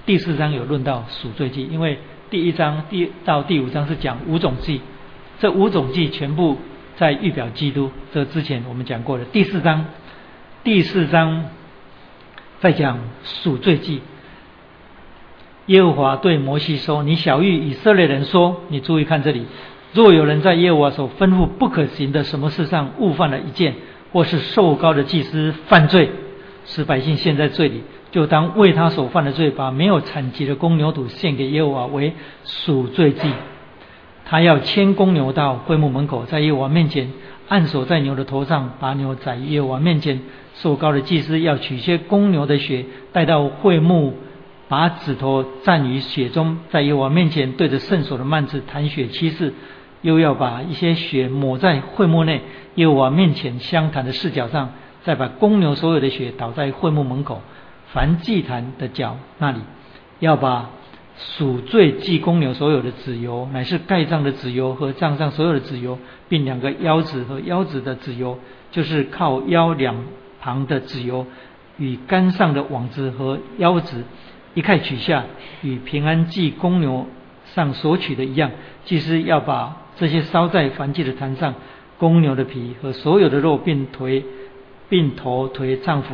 [0.06, 1.98] 第四章有论到赎罪记，因为
[2.30, 4.80] 第一章第到第五章是讲五种记，
[5.40, 6.56] 这五种记全部
[6.94, 9.24] 在预表基督，这之前我们讲过的。
[9.24, 9.86] 第四章，
[10.62, 11.46] 第四章
[12.60, 14.00] 再讲赎罪记，
[15.66, 19.46] 耶和华对摩西说：“你小谕以色列人说，你注意看这里。”
[19.94, 23.74] 若有人在耶和华所吩咐不可行的什么事上误犯了一件，
[24.12, 26.10] 或是受高的祭司犯罪，
[26.66, 32.12] 使百姓陷在罪里，就当为他所犯的罪，把没有产疾的公牛犊献给耶和华为
[32.44, 33.30] 赎罪祭。
[34.26, 37.10] 他要牵公牛到会幕门口，在耶和华面前
[37.48, 40.20] 按手在牛的头上，把牛宰耶和华面前。
[40.62, 44.14] 受高的祭司要取些公牛的血带到会幕，
[44.68, 49.54] 把指头蘸于血中，在耶和华面前对着圣所的幔子弹血七次。
[50.00, 52.42] 又要把一些血抹在会幕内，
[52.76, 57.42] 又往面前相谈的视角上，再把公牛所有的血倒在会幕门口，
[57.88, 59.58] 凡祭坛的脚那里，
[60.20, 60.70] 要把
[61.16, 65.98] 赎罪祭公牛所有的脂油，乃是盖脏的脂油和帐上所有的脂油，
[66.28, 68.38] 并两个腰子和腰子的脂油，
[68.70, 69.96] 就是靠腰两
[70.48, 71.26] 旁的脂油，
[71.76, 74.04] 与杆上的网子和腰子
[74.54, 75.26] 一概取下，
[75.60, 77.06] 与平安祭公牛
[77.54, 78.50] 上所取的一样，
[78.86, 79.76] 祭司要把。
[79.96, 81.54] 这些烧在燔祭的坛上，
[81.98, 84.24] 公牛的皮和所有的肉，并腿、
[84.88, 86.06] 并头、腿、脏腑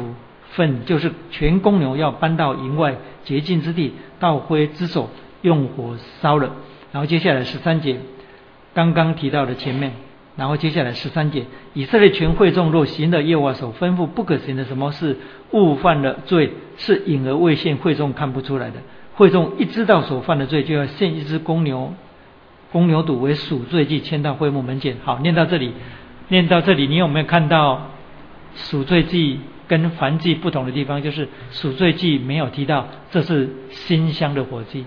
[0.53, 5.11] 粪，就是全公牛，要搬到营外洁净之地，倒灰之手，
[5.43, 6.57] 用火烧了。
[6.91, 8.01] 然后接下来十三节，
[8.73, 9.93] 刚刚提到的前面，
[10.37, 15.17] 然后接下来十三节，以色列全会众若行的耶和华所吩咐不可行的什么事，
[15.53, 18.77] 误犯了罪，是隐而未现，会众看不出来的。
[19.15, 21.95] 会众一知道所犯的罪，就要献一只公牛。
[22.73, 24.97] 公牛犊为赎罪祭，迁到会幕门前。
[25.05, 25.73] 好，念到这里，
[26.27, 27.91] 念到这里，你有没有看到
[28.57, 31.01] 赎罪祭跟燔祭不同的地方？
[31.01, 34.85] 就是赎罪祭没有提到这是馨香的火祭，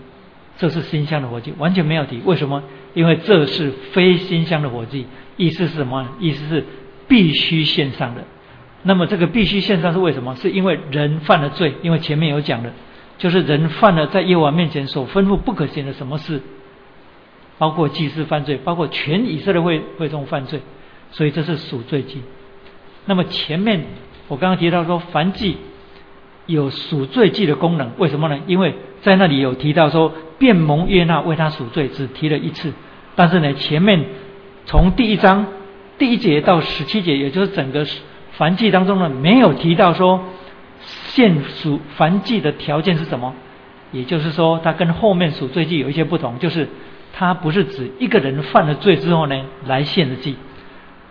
[0.57, 2.19] 这是馨香的火祭，完全没有提。
[2.25, 2.61] 为什么？
[2.93, 5.05] 因为这是非馨香的火祭。
[5.37, 6.05] 意思是什么？
[6.19, 6.65] 意思是
[7.07, 8.25] 必须献上的。
[8.83, 10.35] 那么这个必须献上是为什么？
[10.35, 12.73] 是因为人犯了罪，因为前面有讲的，
[13.17, 16.41] 就是人犯了在耶和华面前所吩咐不可行的什么事。
[17.59, 20.61] 包括祭司犯罪，包括全以色列会会众犯罪，
[21.11, 22.21] 所以这是赎罪祭。
[23.05, 23.83] 那么前面
[24.27, 25.57] 我刚刚提到说，凡祭
[26.45, 28.39] 有赎罪祭的功能，为什么呢？
[28.45, 32.71] 因为在那里有提到说，变蒙约纳为他赎罪，只提了一次。
[33.15, 34.05] 但是呢，前面
[34.67, 35.47] 从第一章
[35.97, 37.87] 第一节到十七节，也就是整个
[38.33, 40.23] 凡祭当中呢，没有提到说
[40.85, 43.33] 献赎凡祭的条件是什么。
[43.91, 46.69] 也就是说，它跟后面赎罪祭有一些不同，就是。
[47.19, 50.35] 它不是指一个人犯了罪之后呢来献的祭，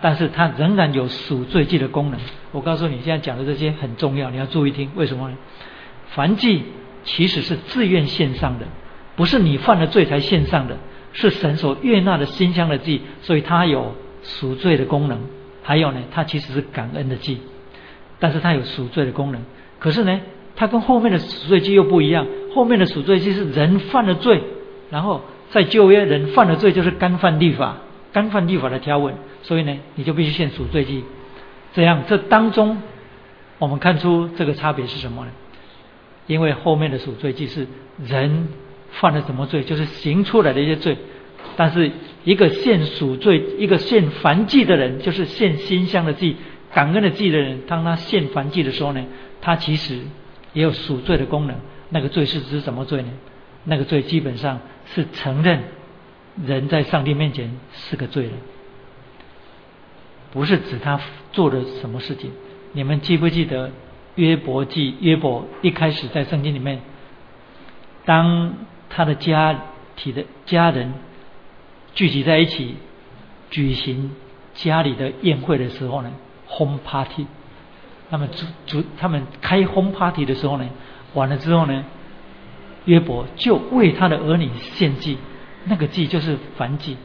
[0.01, 2.21] 但是它仍然有赎罪祭的功能。
[2.53, 4.89] 我告诉你，现在讲的这些很重要，你要注意听。
[4.95, 5.37] 为什么呢？
[6.11, 6.63] 凡祭
[7.03, 8.67] 其实是自愿献上的，
[9.17, 10.77] 不是你犯了罪才献上的，
[11.17, 13.93] 是神所悦纳的馨香的祭，所以它有
[14.23, 15.19] 赎罪的功能。
[15.65, 17.39] 还有呢，它其实是感恩的祭，
[18.21, 19.43] 但是它有赎罪的功能。
[19.81, 20.21] 可是呢，
[20.55, 22.25] 它跟后面的赎罪祭又不一样。
[22.55, 24.41] 后面的赎罪祭是人犯了罪，
[24.91, 25.21] 然后。
[25.49, 27.77] 在旧约，人犯了罪就是干犯律法，
[28.13, 29.15] 干犯律法的条文，
[29.45, 31.05] 所以呢，你就必须献赎罪祭。
[31.73, 32.83] 这样，这当中
[33.59, 35.31] 我们看出这个差别是什么呢？
[36.27, 37.65] 因为后面的赎罪祭是
[38.05, 38.49] 人
[39.01, 40.97] 犯了什么罪，就是行出来的一些罪。
[41.57, 41.91] 但是
[42.25, 46.37] 一个献赎罪、一个献燔祭的人，就是献馨香的祭、
[46.73, 49.05] 感恩的祭的人，当他献燔祭的时候呢，
[49.41, 50.01] 他其实
[50.53, 51.57] 也有赎罪的功能。
[51.89, 53.09] 那个罪是指什么罪呢？
[53.65, 55.61] 那个罪基本上是承认
[56.45, 58.33] 人在上帝面前是个罪人，
[60.33, 61.01] 不是指他
[61.33, 62.31] 做了什么事情。
[62.73, 63.71] 你们记不记得
[64.17, 64.95] 约伯记？
[65.01, 66.81] 约伯一开始在圣经里面，
[68.05, 68.55] 当
[68.89, 69.59] 他的家
[69.97, 70.93] 体的家人。
[71.95, 72.77] 聚集在一起
[73.49, 74.11] 举行
[74.53, 76.13] 家里的宴会的时候呢
[76.47, 77.27] ，home party，
[78.11, 80.69] 那么主主他们开 home party 的时候呢，
[81.15, 81.85] 完了之后呢，
[82.85, 85.17] 约伯就为他的儿女献祭，
[85.65, 86.99] 那个祭就是燔祭。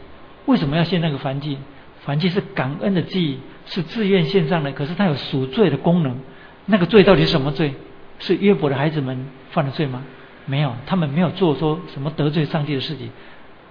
[0.46, 1.58] 为什么要献那个燔祭？
[2.06, 6.20] 燔祭是感恩的祭，是自愿献上的，可是它有赎罪的功能。
[6.66, 7.74] 那个罪到底是什么罪？
[8.20, 10.04] 是约伯的孩子们犯的罪吗？
[10.52, 13.10] 没有，他们没有做说什么得罪上帝的事情，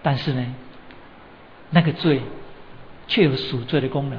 [0.03, 0.55] 但是呢？
[1.69, 2.23] 那个罪，
[3.07, 4.19] 却有赎罪的功能，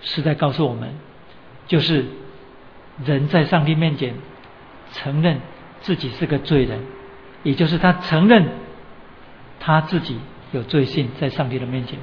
[0.00, 0.94] 是在告诉我们，
[1.66, 2.06] 就是
[3.04, 4.14] 人在上帝面前
[4.92, 5.40] 承认
[5.80, 6.78] 自己是个罪人，
[7.42, 8.46] 也就是他承认
[9.58, 10.16] 他自己
[10.52, 11.98] 有罪性在上帝的面前。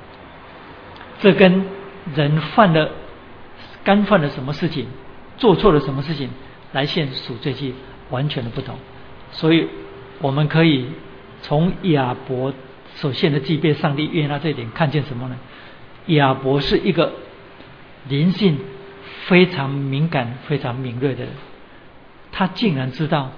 [1.19, 1.65] 这跟
[2.13, 2.91] 人犯了
[3.85, 4.87] 干犯了什么事情，
[5.37, 6.29] 做错了什么事情
[6.73, 7.73] 来献赎罪祭，
[8.09, 8.75] 完全的不同。
[9.31, 9.67] 所以
[10.19, 10.87] 我们可以
[11.41, 12.53] 从亚伯。
[12.97, 15.35] 所献的祭被上帝悦纳这一点，看见什么呢？
[16.05, 17.11] 亚伯是一个
[18.07, 18.57] 灵性
[19.25, 21.33] 非常敏感、非常敏锐的人，
[22.31, 23.31] 他竟然知道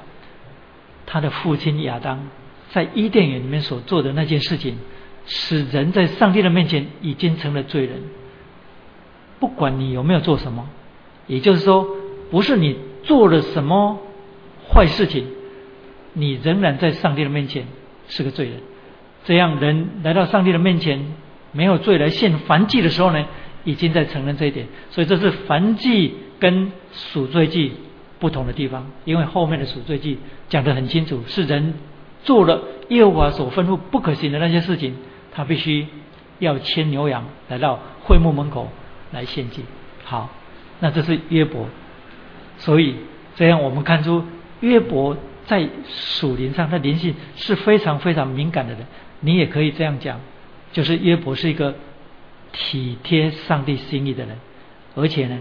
[1.07, 2.27] 他的父亲亚当
[2.69, 4.77] 在伊甸园里面所做的那件事情，
[5.25, 8.03] 使人在上帝的面前已经成了罪人。
[9.39, 10.69] 不管你有没有做什么，
[11.25, 11.87] 也就是说，
[12.29, 13.99] 不是你做了什么
[14.71, 15.25] 坏事情，
[16.17, 17.65] 你仍然在上帝的面前
[18.07, 18.55] 是个罪人。
[19.23, 21.13] 这样人来到上帝的面前，
[21.51, 23.25] 没有罪来献燔祭的时候呢，
[23.63, 24.67] 已经在承认这一点。
[24.89, 27.73] 所以这是燔祭跟赎罪祭
[28.19, 28.87] 不同的地方。
[29.05, 30.17] 因为后面的赎罪祭
[30.49, 31.75] 讲得很清楚，是人
[32.23, 34.95] 做了耶和华所吩咐不可行的那些事情，
[35.33, 35.85] 他必须
[36.39, 38.69] 要牵牛羊来到会幕门口
[39.11, 39.63] 来献祭。
[40.03, 40.29] 好，
[40.79, 41.67] 那这是约伯。
[42.57, 42.95] 所以
[43.35, 44.23] 这样我们看出
[44.61, 48.85] 约伯在属灵上的灵性是非常非常敏感的人。
[49.21, 50.19] 你也可以这样讲，
[50.71, 51.73] 就是约伯是一个
[52.51, 54.37] 体贴上帝心意的人，
[54.93, 55.39] 而且呢，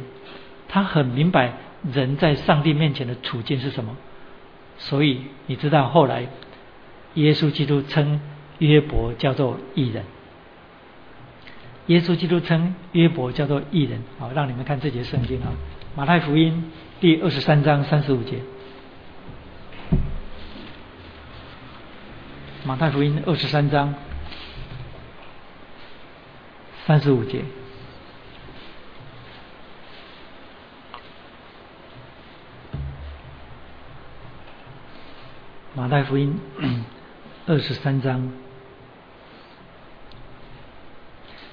[0.69, 1.53] 他很明白
[1.93, 3.95] 人在上帝面前的处境是什么。
[4.79, 6.27] 所以你知道后来
[7.15, 8.21] 耶稣基督称
[8.59, 10.05] 约伯叫做异人，
[11.87, 14.03] 耶稣基督称约伯叫做异人。
[14.19, 15.53] 好，让你们看这节圣经啊，
[15.99, 18.39] 《马太福音》第二十三章三十五节。
[22.67, 23.95] 马太福音二十三章
[26.85, 27.45] 三十五节，
[35.77, 36.41] 马太福音
[37.47, 38.33] 二十三章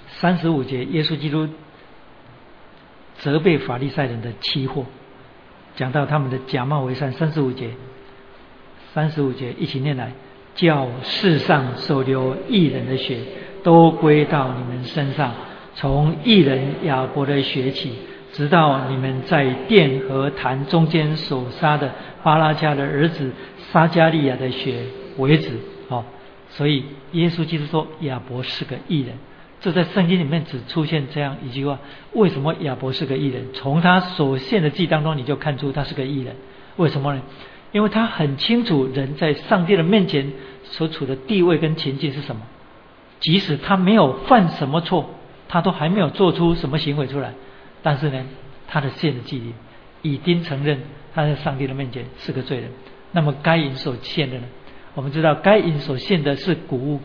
[0.07, 1.47] 三十五节，耶稣基督
[3.19, 4.87] 责备法利赛人的欺货，
[5.75, 7.11] 讲到他们的假冒为善。
[7.11, 7.75] 三十五节，
[8.95, 10.11] 三十五节一起念来。
[10.55, 13.17] 叫世上所流异人的血
[13.63, 15.31] 都归到你们身上，
[15.75, 17.91] 从异人亚伯的血起，
[18.31, 21.91] 直到你们在殿和坛中间所杀的
[22.23, 23.31] 巴拉加的儿子
[23.71, 24.83] 撒加利亚的血
[25.17, 25.57] 为止。
[25.89, 26.03] 哦，
[26.49, 29.15] 所以耶稣基督说亚伯是个异人，
[29.59, 31.79] 这在圣经里面只出现这样一句话。
[32.13, 33.43] 为什么亚伯是个异人？
[33.53, 36.35] 从他所献的祭当中你就看出他是个异人。
[36.75, 37.21] 为什么呢？
[37.73, 40.31] 因为他很清楚人在上帝的面前
[40.63, 42.43] 所处的地位跟情境是什么，
[43.19, 45.09] 即使他没有犯什么错，
[45.49, 47.33] 他都还没有做出什么行为出来，
[47.81, 48.23] 但是呢，
[48.67, 49.53] 他的献的祭
[50.01, 50.81] 已经承认
[51.13, 52.71] 他在上帝的面前是个罪人。
[53.11, 54.43] 那么该隐所献的呢？
[54.95, 57.01] 我们知道该隐所献的是谷物，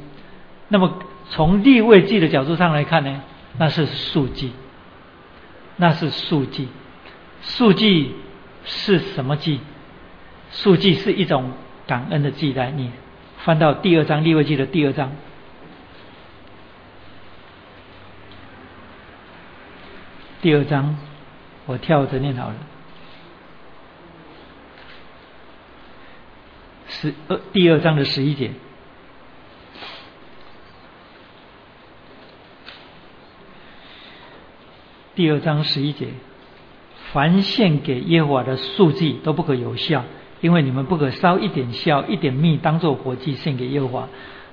[0.68, 0.98] 那么
[1.30, 3.22] 从立位祭的角度上来看呢，
[3.58, 4.52] 那是素祭，
[5.76, 6.68] 那是素祭，
[7.40, 8.12] 素祭
[8.64, 9.60] 是什么祭？
[10.50, 11.52] 数据是一种
[11.86, 12.70] 感恩的记载。
[12.70, 12.90] 你
[13.44, 15.12] 翻到第二章立位记的第二章，
[20.42, 20.96] 第二章
[21.66, 22.54] 我跳着念好了。
[26.88, 28.50] 十二第二章的十一节，
[35.14, 36.08] 第二章十一节，
[37.12, 40.04] 凡献给耶和华的数据都不可有效，
[40.40, 44.08] 因为你们不可烧一点硝、一点蜜当做火祭献给耶和华。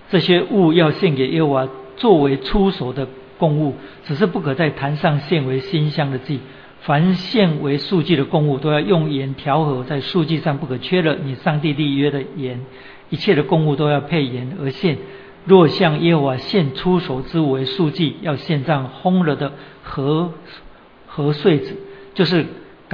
[0.09, 1.67] 这些物要献给耶和华
[1.97, 3.07] 作为出手的
[3.37, 3.75] 供物，
[4.05, 6.39] 只是不可在坛上献为馨香的祭。
[6.81, 12.61] 凡献为素祭的供物，都要用盐调和，在素祭上不可缺了你上帝立约的盐。
[13.09, 14.97] 一切的供物都要配盐而献。
[15.45, 20.31] 若向耶和华献出手之物为素祭，要献上烘了的禾
[21.07, 21.75] 禾穗子，
[22.13, 22.45] 就是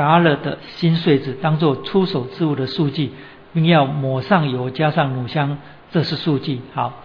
[0.02, 3.12] 嘎了的新穗子，当做出手之物的素祭，
[3.54, 5.60] 并要抹上油，加上乳香，
[5.92, 6.60] 这是素祭。
[6.74, 7.04] 好，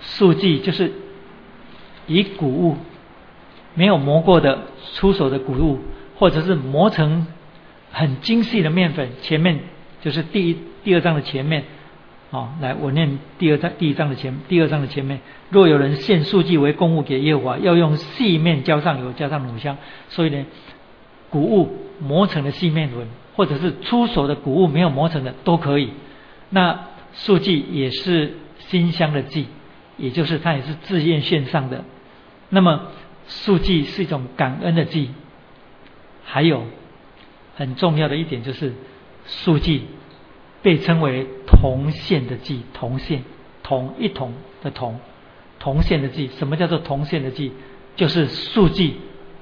[0.00, 0.90] 素祭就是
[2.08, 2.78] 以谷物
[3.74, 4.58] 没有磨过的
[4.94, 5.78] 出手的谷物，
[6.16, 7.28] 或者是磨成
[7.92, 9.10] 很精细的面粉。
[9.22, 9.60] 前面
[10.00, 11.62] 就是第一第二章的前面。
[12.32, 15.20] 好，来，我念第二章第一章的前第二章的前面。
[15.50, 19.76] 若有人献素祭为公物给耶和华，要用细面浇上油，加上乳香。
[20.08, 20.44] 所以呢，
[21.32, 21.68] 谷物
[21.98, 25.90] 磨成的细面粉，或者是出手的谷物没有磨成的都可以。
[26.50, 29.46] 那素祭也是馨香的祭，
[29.96, 31.84] 也就是它也是自愿献上的。
[32.50, 32.82] 那么
[33.26, 35.10] 素祭是一种感恩的祭。
[36.24, 36.66] 还有
[37.56, 38.72] 很重要的一点就是
[39.26, 39.86] 素祭。
[40.62, 43.24] 被称为同线的祭，同线
[43.64, 45.00] 同一同的同，
[45.58, 46.28] 同线的祭。
[46.38, 47.50] 什么叫做同线的祭？
[47.96, 48.94] 就是数祭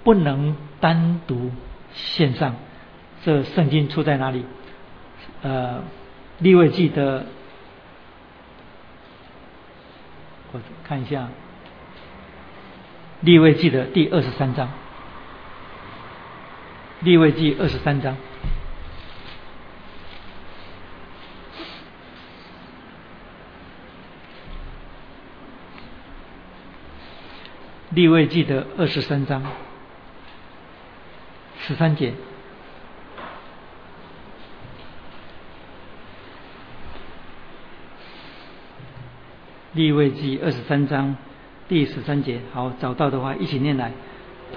[0.02, 1.50] 不能单独
[1.94, 2.56] 献上。
[3.22, 4.44] 这圣经出在哪里？
[5.42, 5.82] 呃，
[6.38, 7.26] 立位记的，
[10.52, 11.28] 我看一下，
[13.20, 14.70] 立位记的第二十三章，
[17.00, 18.16] 立位记二十三章。
[27.90, 29.42] 立位记的二十三章
[31.70, 32.12] 十三节，
[39.74, 41.14] 立位记二十三章
[41.68, 43.92] 第十三节，好，找到的话一起念来。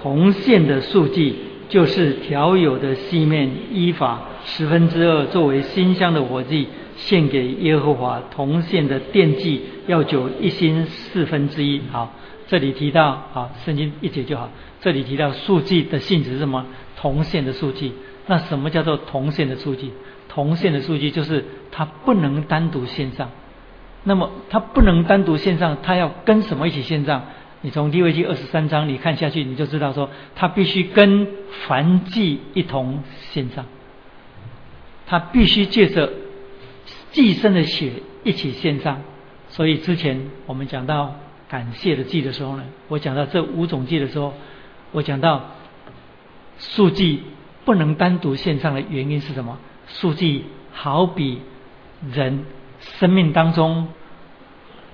[0.02, 1.36] 铜线的数据
[1.68, 8.20] 就是调有的细面，依法十分之二作为馨香的火祭，献给耶和华。
[8.32, 12.12] 铜线的奠祭要酒一心四分之一，好。
[12.46, 14.50] 这里提到，好，圣经一节就好。
[14.80, 16.66] 这里提到数据的性质是什么？
[17.04, 17.92] 同线的数据。
[18.26, 19.90] 那什么叫做同线的数据？
[20.26, 23.30] 同线的数据就是它不能单独线上。
[24.04, 27.24] 那么它不能单独线上，它要跟什么一起线上？
[27.60, 31.28] 你从利未记二十三章你看下去，你就知道说，它必须跟
[31.66, 33.02] 凡祭一同
[33.32, 33.66] 线上。
[35.06, 36.10] 它必须借着
[37.10, 37.92] 寄生的血
[38.22, 39.02] 一起线上。
[39.50, 41.16] 所以之前我们讲到。
[41.46, 44.32] 感谢的祭的时候呢，我讲到这五种祭的时候，
[44.90, 45.50] 我讲到
[46.58, 47.22] 数据
[47.64, 49.58] 不能单独线上的原因是什么？
[49.86, 51.40] 数据好比
[52.12, 52.44] 人
[52.80, 53.88] 生命当中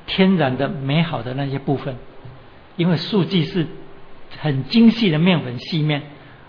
[0.06, 1.96] 天然的美好的那些部分，
[2.76, 3.66] 因为数据是
[4.38, 6.02] 很精细的面粉细面。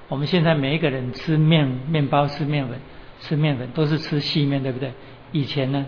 [0.07, 2.80] 我们现在每一个人吃面面包吃面粉
[3.22, 4.91] 吃面粉都是吃细面，对不对？
[5.32, 5.86] 以前呢，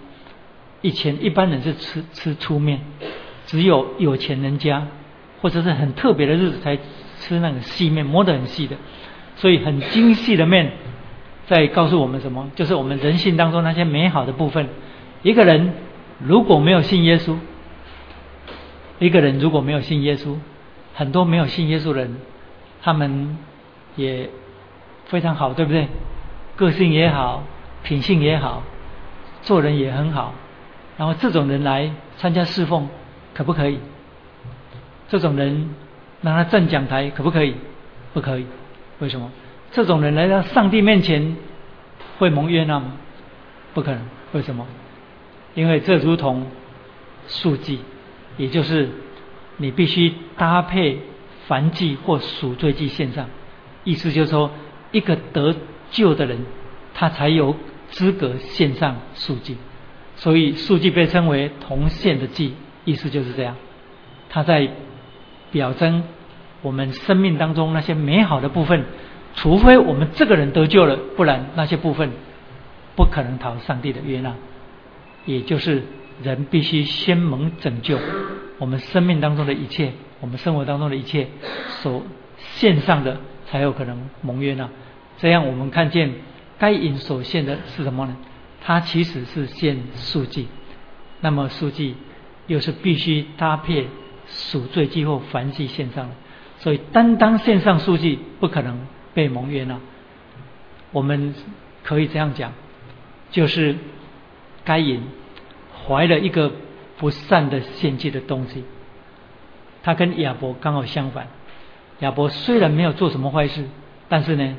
[0.81, 2.79] 以前一般人是吃吃粗面。
[3.45, 4.87] 只有有钱人家，
[5.41, 6.77] 或者是很特别的日子才
[7.19, 8.75] 吃那个细面，磨得很细的，
[9.35, 10.73] 所以很精细的面，
[11.47, 12.49] 在告诉我们什么？
[12.55, 14.69] 就是我们人性当中那些美好的部分。
[15.21, 15.73] 一个人
[16.19, 17.37] 如果没有信耶稣，
[18.99, 20.35] 一个人如果没有信耶稣，
[20.93, 22.17] 很多没有信耶稣的人，
[22.81, 23.37] 他们
[23.95, 24.29] 也
[25.05, 25.87] 非常好，对不对？
[26.55, 27.43] 个性也好，
[27.83, 28.63] 品性也好，
[29.41, 30.33] 做人也很好。
[30.97, 32.87] 然后这种人来参加侍奉。
[33.35, 33.79] 可不可以？
[35.09, 35.71] 这种人
[36.23, 37.53] 让他站讲台可不可以？
[38.13, 38.45] 不可以。
[38.99, 39.31] 为什么？
[39.71, 41.35] 这种人来到上帝面前
[42.17, 42.93] 会蒙冤吗？
[43.73, 44.01] 不可能。
[44.31, 44.65] 为什么？
[45.53, 46.47] 因为这如同
[47.27, 47.79] 数祭，
[48.37, 48.89] 也就是
[49.57, 50.99] 你必须搭配
[51.47, 53.27] 凡祭或赎罪祭献上。
[53.83, 54.49] 意思就是说，
[54.91, 55.55] 一个得
[55.91, 56.39] 救的人，
[56.93, 57.55] 他才有
[57.89, 59.57] 资格献上数祭。
[60.15, 62.53] 所以数祭被称为同献的祭。
[62.85, 63.55] 意思就是这样，
[64.29, 64.69] 他在
[65.53, 66.03] 表征
[66.61, 68.83] 我们生命当中那些美好的部分，
[69.35, 72.11] 除非我们这个人得救了，不然那些部分
[72.97, 74.33] 不可能讨上帝的悦纳。
[75.25, 75.83] 也就是
[76.21, 77.97] 人必须先蒙拯救，
[78.57, 81.27] 我们生命当中的一切，我们生活当中的一切
[81.81, 82.03] 所
[82.37, 84.67] 献上的，才有可能蒙悦纳。
[85.17, 86.11] 这样我们看见
[86.59, 88.17] 该隐所献的是什么呢？
[88.61, 90.47] 它其实是献数据，
[91.21, 91.95] 那么数据。
[92.45, 93.87] 又是必须搭配
[94.35, 96.15] 赎罪祭或凡祭献上的，
[96.59, 99.79] 所以单单线上数据不可能被蒙冤了。
[100.91, 101.33] 我们
[101.83, 102.51] 可以这样讲，
[103.31, 103.75] 就是
[104.63, 105.01] 该隐
[105.85, 106.51] 怀了一个
[106.97, 108.63] 不善的献祭的东西。
[109.81, 111.27] 他跟亚伯刚好相反。
[111.99, 113.65] 亚伯虽然没有做什么坏事，
[114.09, 114.55] 但是呢，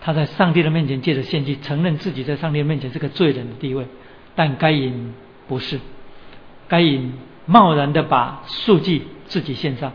[0.00, 3.86] 他在上帝的面前借着献祭，承认自己在上帝面前是个罪人的地位。
[4.34, 5.14] 但该隐
[5.46, 5.78] 不是，
[6.68, 7.12] 该隐
[7.46, 9.92] 贸然的把数据自己献上，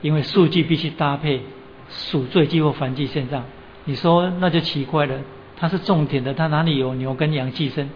[0.00, 1.42] 因为数据必须搭配
[1.88, 3.44] 赎罪祭或燔祭献上。
[3.84, 5.20] 你说那就奇怪了，
[5.56, 7.88] 他是种田的，他哪里有牛跟羊寄生？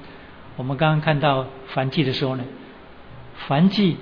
[0.57, 2.45] 我们刚刚看到燔祭的时候呢，
[3.49, 3.97] 燔祭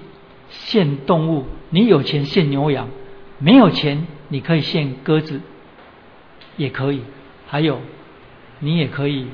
[0.49, 2.89] 献动物，你有钱献牛羊。
[3.39, 5.41] 没有钱，你可以献鸽子，
[6.59, 7.03] 也可以。
[7.47, 7.81] 还有，
[8.59, 9.27] 你也可以。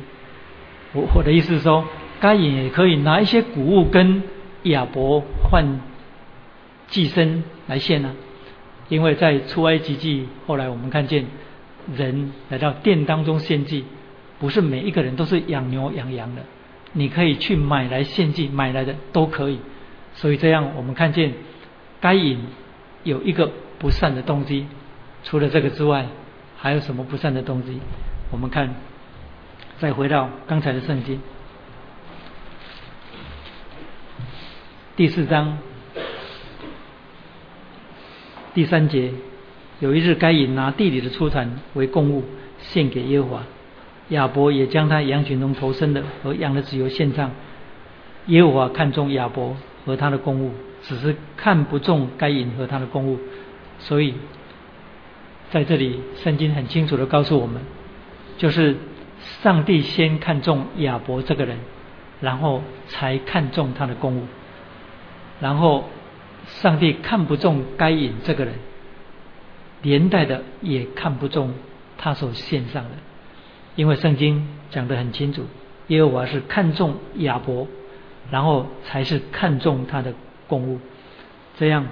[0.92, 1.84] 我我的意思是说，
[2.20, 4.22] 该隐也可以拿一些谷物跟
[4.64, 5.80] 亚伯换
[6.88, 8.14] 寄生来献呢。
[8.88, 11.26] 因为在出埃及记后来我们看见
[11.94, 13.84] 人来到殿当中献祭，
[14.38, 16.42] 不是每一个人都是养牛养羊的，
[16.92, 19.58] 你可以去买来献祭，买来的都可以。
[20.14, 21.32] 所以这样我们看见
[22.00, 22.38] 该隐
[23.04, 23.50] 有一个。
[23.78, 24.66] 不善的动机，
[25.22, 26.06] 除了这个之外，
[26.56, 27.78] 还有什么不善的动机？
[28.30, 28.74] 我们看，
[29.78, 31.20] 再回到刚才的圣经
[34.96, 35.58] 第四章
[38.54, 39.12] 第三节，
[39.78, 42.24] 有一日该隐拿地里的出产为供物
[42.60, 43.42] 献给耶和华，
[44.08, 47.30] 亚伯也将他羊群中头生的和羊的脂油献上。
[48.28, 53.18] 耶和华看中亚伯和他的供物，只是看不中该隐和他的供物。
[53.78, 54.14] 所以，
[55.50, 57.60] 在这里，圣经很清楚的告诉我们，
[58.38, 58.74] 就是
[59.42, 61.58] 上帝先看中亚伯这个人，
[62.22, 64.22] 然后才看中他的公物，
[65.40, 65.84] 然后
[66.46, 68.54] 上帝看不中该隐这个人，
[69.82, 71.54] 连带的也看不中
[71.98, 72.90] 他所献上的，
[73.74, 75.44] 因为圣经讲得很清楚，
[75.88, 77.66] 耶和华是看中亚伯，
[78.30, 80.14] 然后才是看中他的
[80.46, 80.80] 公务，
[81.58, 81.86] 这样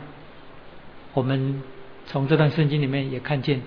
[1.12, 1.62] 我们。
[2.06, 3.62] 从这段圣经里面也看见，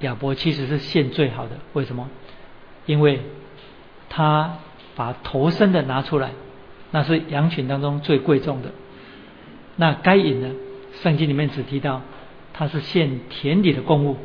[0.00, 1.50] 亚伯其实是献最好的。
[1.74, 2.08] 为什么？
[2.86, 3.20] 因为
[4.08, 4.56] 他
[4.96, 6.30] 把头生的拿出来，
[6.92, 8.70] 那是羊群当中最贵重的。
[9.74, 10.50] 那该隐呢？
[11.02, 12.02] 圣经里面只提到
[12.52, 14.18] 他是献田里的公物，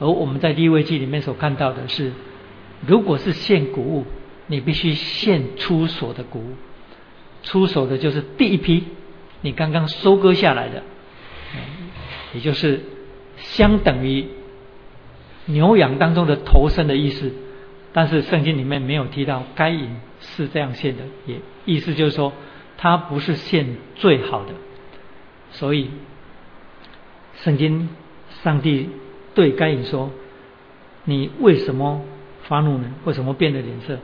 [0.00, 2.12] 而我们在利未记里面所看到的是，
[2.86, 4.04] 如果是献谷物，
[4.48, 6.52] 你必须献出所的谷物，
[7.44, 8.84] 出手的就是第一批
[9.40, 10.82] 你刚刚收割下来的。
[12.34, 12.80] 也就是
[13.36, 14.26] 相等于
[15.46, 17.32] 牛羊当中的头生的意思，
[17.92, 19.90] 但是圣经里面没有提到该隐
[20.20, 22.32] 是这样献的，也意思就是说
[22.78, 24.52] 他不是献最好的，
[25.50, 25.90] 所以
[27.36, 27.88] 圣经
[28.42, 28.88] 上帝
[29.34, 30.10] 对该隐说
[31.04, 32.02] ：“你为什么
[32.44, 32.92] 发怒呢？
[33.04, 33.98] 为什么变了脸色？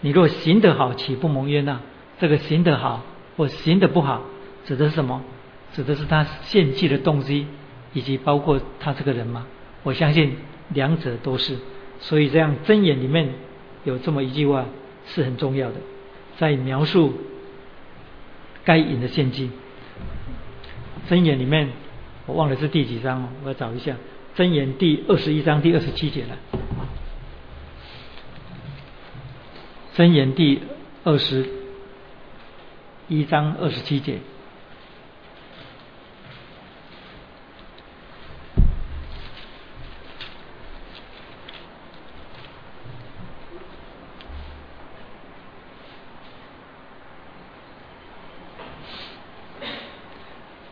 [0.00, 1.80] 你若行得好，岂不蒙冤呐？
[2.18, 3.02] 这个行得好
[3.36, 4.22] 或行得不好，
[4.64, 5.22] 指的是什么？
[5.72, 7.46] 指的是他献祭的动机。”
[7.94, 9.44] 以及包括他这个人嘛，
[9.82, 10.34] 我相信
[10.70, 11.58] 两者都是，
[12.02, 13.30] 所以这样真言里面
[13.84, 14.66] 有这么一句话
[15.06, 15.76] 是很重要的，
[16.36, 17.14] 在描述
[18.64, 19.50] 该隐的陷阱。
[21.08, 21.70] 真言里面
[22.26, 23.96] 我忘了是第几章，我要找一下。
[24.34, 26.38] 真言第二十一章第二十七节了。
[29.94, 30.60] 真言第
[31.04, 31.46] 二十
[33.08, 34.18] 一章二十七节。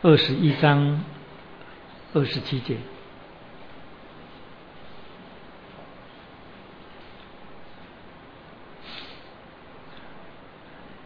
[0.03, 1.05] 二十一章
[2.15, 2.77] 二十七节，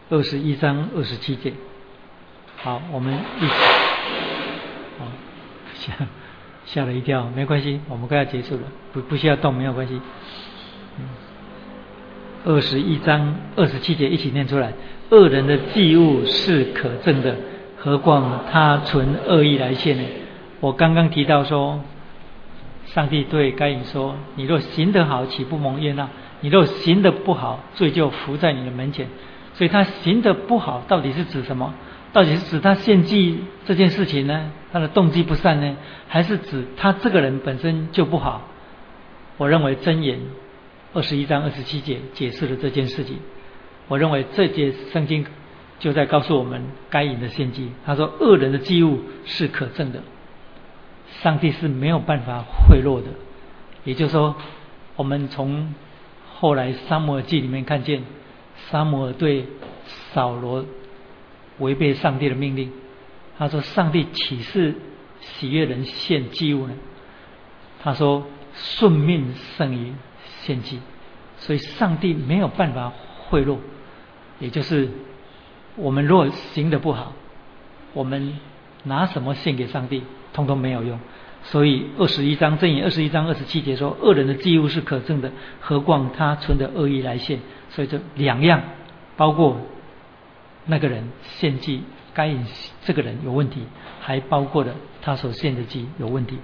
[0.09, 1.51] 二十一章二十七节。
[2.55, 3.53] 好，我们一起。
[5.77, 5.93] 吓
[6.65, 8.61] 吓了一跳，没关系，我们快要结束了，
[8.93, 9.99] 不不需要动，没有关系。
[12.45, 14.71] 二十一章二十七节一起念出来：
[15.09, 17.35] 恶人的祭物是可憎的。
[17.85, 20.03] 何况他存恶意来献呢？
[20.59, 21.81] 我刚刚提到说，
[22.87, 26.09] 上帝对该隐说：“你若行得好，岂不蒙冤呐？
[26.41, 29.07] 你若行得不好，罪就伏在你的门前。”
[29.53, 31.75] 所以他行得不好，到底是指什么？
[32.11, 34.51] 到底是指他献祭这件事情呢？
[34.73, 35.75] 他的动机不善呢？
[36.07, 38.41] 还是指他这个人本身就不好？
[39.37, 40.17] 我认为真言
[40.95, 43.19] 二十一章二十七节解释了这件事情。
[43.87, 45.23] 我认为这节圣经。
[45.79, 47.71] 就在告诉我们该隐的献祭。
[47.85, 50.01] 他说：“恶人的祭物是可憎的，
[51.21, 53.09] 上帝是没有办法贿赂的。
[53.83, 54.35] 也就是说，
[54.95, 55.73] 我们从
[56.33, 58.03] 后来沙摩尔记里面看见，
[58.69, 59.45] 沙摩尔对
[60.13, 60.65] 扫罗
[61.59, 62.71] 违背上帝的命令，
[63.37, 64.75] 他说：“上帝岂是
[65.19, 66.73] 喜悦人献祭物呢？”
[67.83, 69.93] 他说：“顺命胜于
[70.39, 70.79] 献祭。”
[71.37, 72.91] 所以上帝没有办法
[73.27, 73.57] 贿赂，
[74.39, 74.89] 也就是
[75.75, 77.13] 我们若行的不好，
[77.93, 78.39] 我们
[78.83, 80.03] 拿什么献给上帝，
[80.33, 80.99] 通通没有用。
[81.43, 87.39] 所以二十一章正言二十一章二十七节说，恶人的祭物是可憎的，何况他存的恶意来献。
[87.69, 88.61] 所以这两样，
[89.15, 89.57] 包括
[90.65, 92.43] 那个人献祭该隐
[92.83, 93.61] 这个人有问题，
[94.01, 96.37] 还包括了他所献的祭有问题。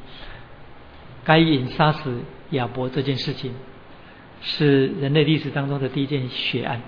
[1.24, 2.20] 该隐杀死
[2.52, 3.54] 亚伯这件事情，
[4.42, 6.82] 是人类历史当中的第一件血案。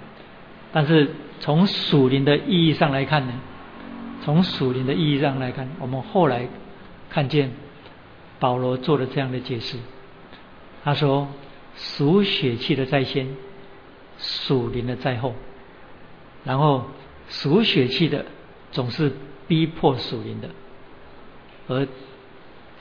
[0.71, 1.09] 但是
[1.43, 3.33] 从属灵的意义上来看呢，
[4.23, 6.47] 从属灵的意义上来看，我们后来
[7.09, 7.51] 看见。
[8.39, 9.77] 保罗做了这样的解释，
[10.83, 11.29] 他说
[11.77, 13.29] ：“属血气的在先，
[14.17, 15.33] 属灵的在后。
[16.43, 16.83] 然后
[17.29, 18.25] 属血气的
[18.71, 19.13] 总是
[19.47, 20.49] 逼迫属灵的。
[21.69, 21.87] 而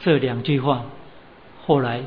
[0.00, 0.86] 这两句话
[1.64, 2.02] 后来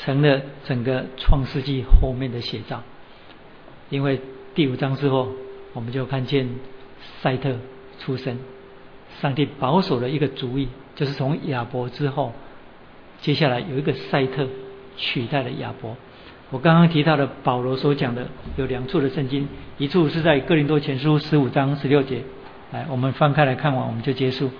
[0.00, 2.82] 成了整个创世纪后面的写照。
[3.88, 4.20] 因为
[4.54, 5.32] 第五章之后，
[5.72, 6.48] 我们就看见
[7.20, 7.56] 赛特
[7.98, 8.38] 出生，
[9.20, 12.32] 上帝保守了一个主意，就是从亚伯之后。”
[13.22, 14.48] 接下来有一个赛特
[14.96, 15.96] 取代了亚伯。
[16.50, 19.46] 我刚刚提到的保罗所讲的有两处的圣经，
[19.78, 22.24] 一处是在哥林多前书十五章十六节，
[22.72, 24.50] 来我们翻开来看完我们就结束。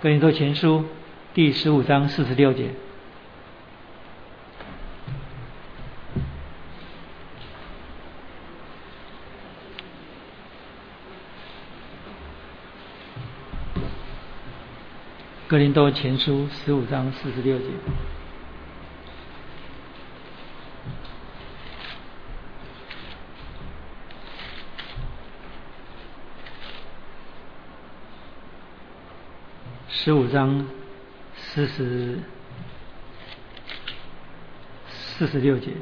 [0.00, 0.84] 哥林多前书
[1.34, 2.70] 第十五章四十六节。
[15.52, 17.64] 格林多前书十五章四十六节，
[29.90, 30.66] 十五章
[31.36, 32.18] 四十
[34.88, 35.72] 四十六节，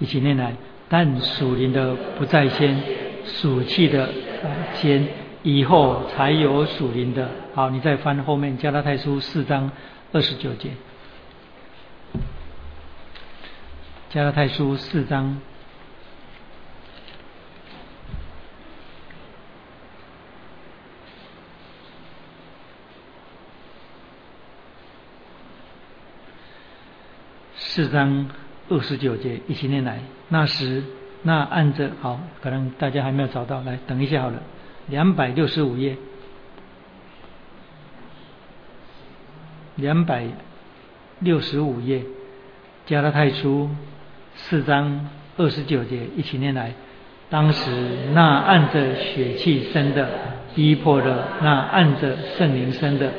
[0.00, 0.54] 一起念来，
[0.90, 2.95] 但属灵的不在先。
[3.40, 4.08] 属气的
[4.74, 5.06] 先，
[5.42, 7.28] 以后才有属灵的。
[7.54, 9.70] 好，你再翻后面加拉太书四章
[10.12, 10.70] 二十九节。
[14.08, 15.38] 加拉太书四章
[27.56, 28.30] 四章
[28.70, 30.00] 二十九节，一起念来。
[30.28, 30.82] 那时。
[31.22, 34.40] 那按着好，可能大家还没有找到，来等一下好了。
[34.88, 35.96] 两百六十五页，
[39.74, 40.26] 两百
[41.18, 42.02] 六十五页，
[42.86, 43.68] 加拉太书
[44.36, 46.72] 四章二十九节，一起念来。
[47.28, 47.70] 当时
[48.12, 50.08] 那按着血气生的
[50.54, 53.12] 逼迫的，那按着圣灵生的，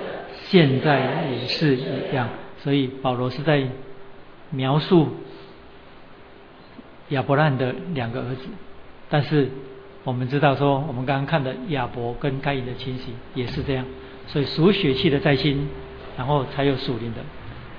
[0.46, 2.30] 现在也是一样。
[2.60, 3.68] 所以保罗是在
[4.52, 5.10] 描述。
[7.10, 8.42] 亚伯兰的两个儿子，
[9.10, 9.50] 但是
[10.04, 13.86] 我们知道说，我们刚刚看的亚伯跟该隐的情形也是这样，
[14.28, 15.68] 所以属血气的在心，
[16.18, 17.22] 然后才有属灵的，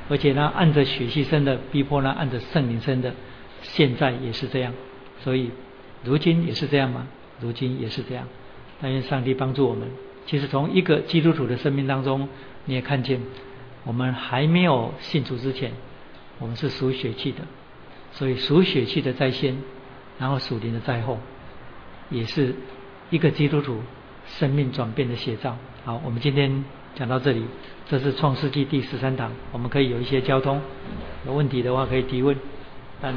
[0.09, 3.13] 而且呢，按着血气生的逼迫呢，按着圣灵生的，
[3.63, 4.73] 现在也是这样，
[5.21, 5.51] 所以
[6.05, 7.07] 如今也是这样吗？
[7.41, 8.27] 如今也是这样。
[8.81, 9.89] 但愿上帝帮助我们。
[10.27, 12.29] 其实从一个基督徒的生命当中，
[12.67, 13.21] 你也看见，
[13.85, 15.73] 我们还没有信主之前，
[16.39, 17.39] 我们是属血气的。
[18.19, 19.57] 所以属血气的在先
[20.19, 21.21] 然后属灵的在后
[22.11, 22.53] 也是
[23.11, 23.81] 一个基督徒
[24.27, 25.57] 生命转变的写照。
[25.85, 26.65] 好我们今天
[26.97, 27.45] 讲到这里
[27.89, 30.61] 这是创世纪第十三堂我们可以有一些交通
[31.27, 32.37] 有问题的话可以提问
[33.01, 33.15] 但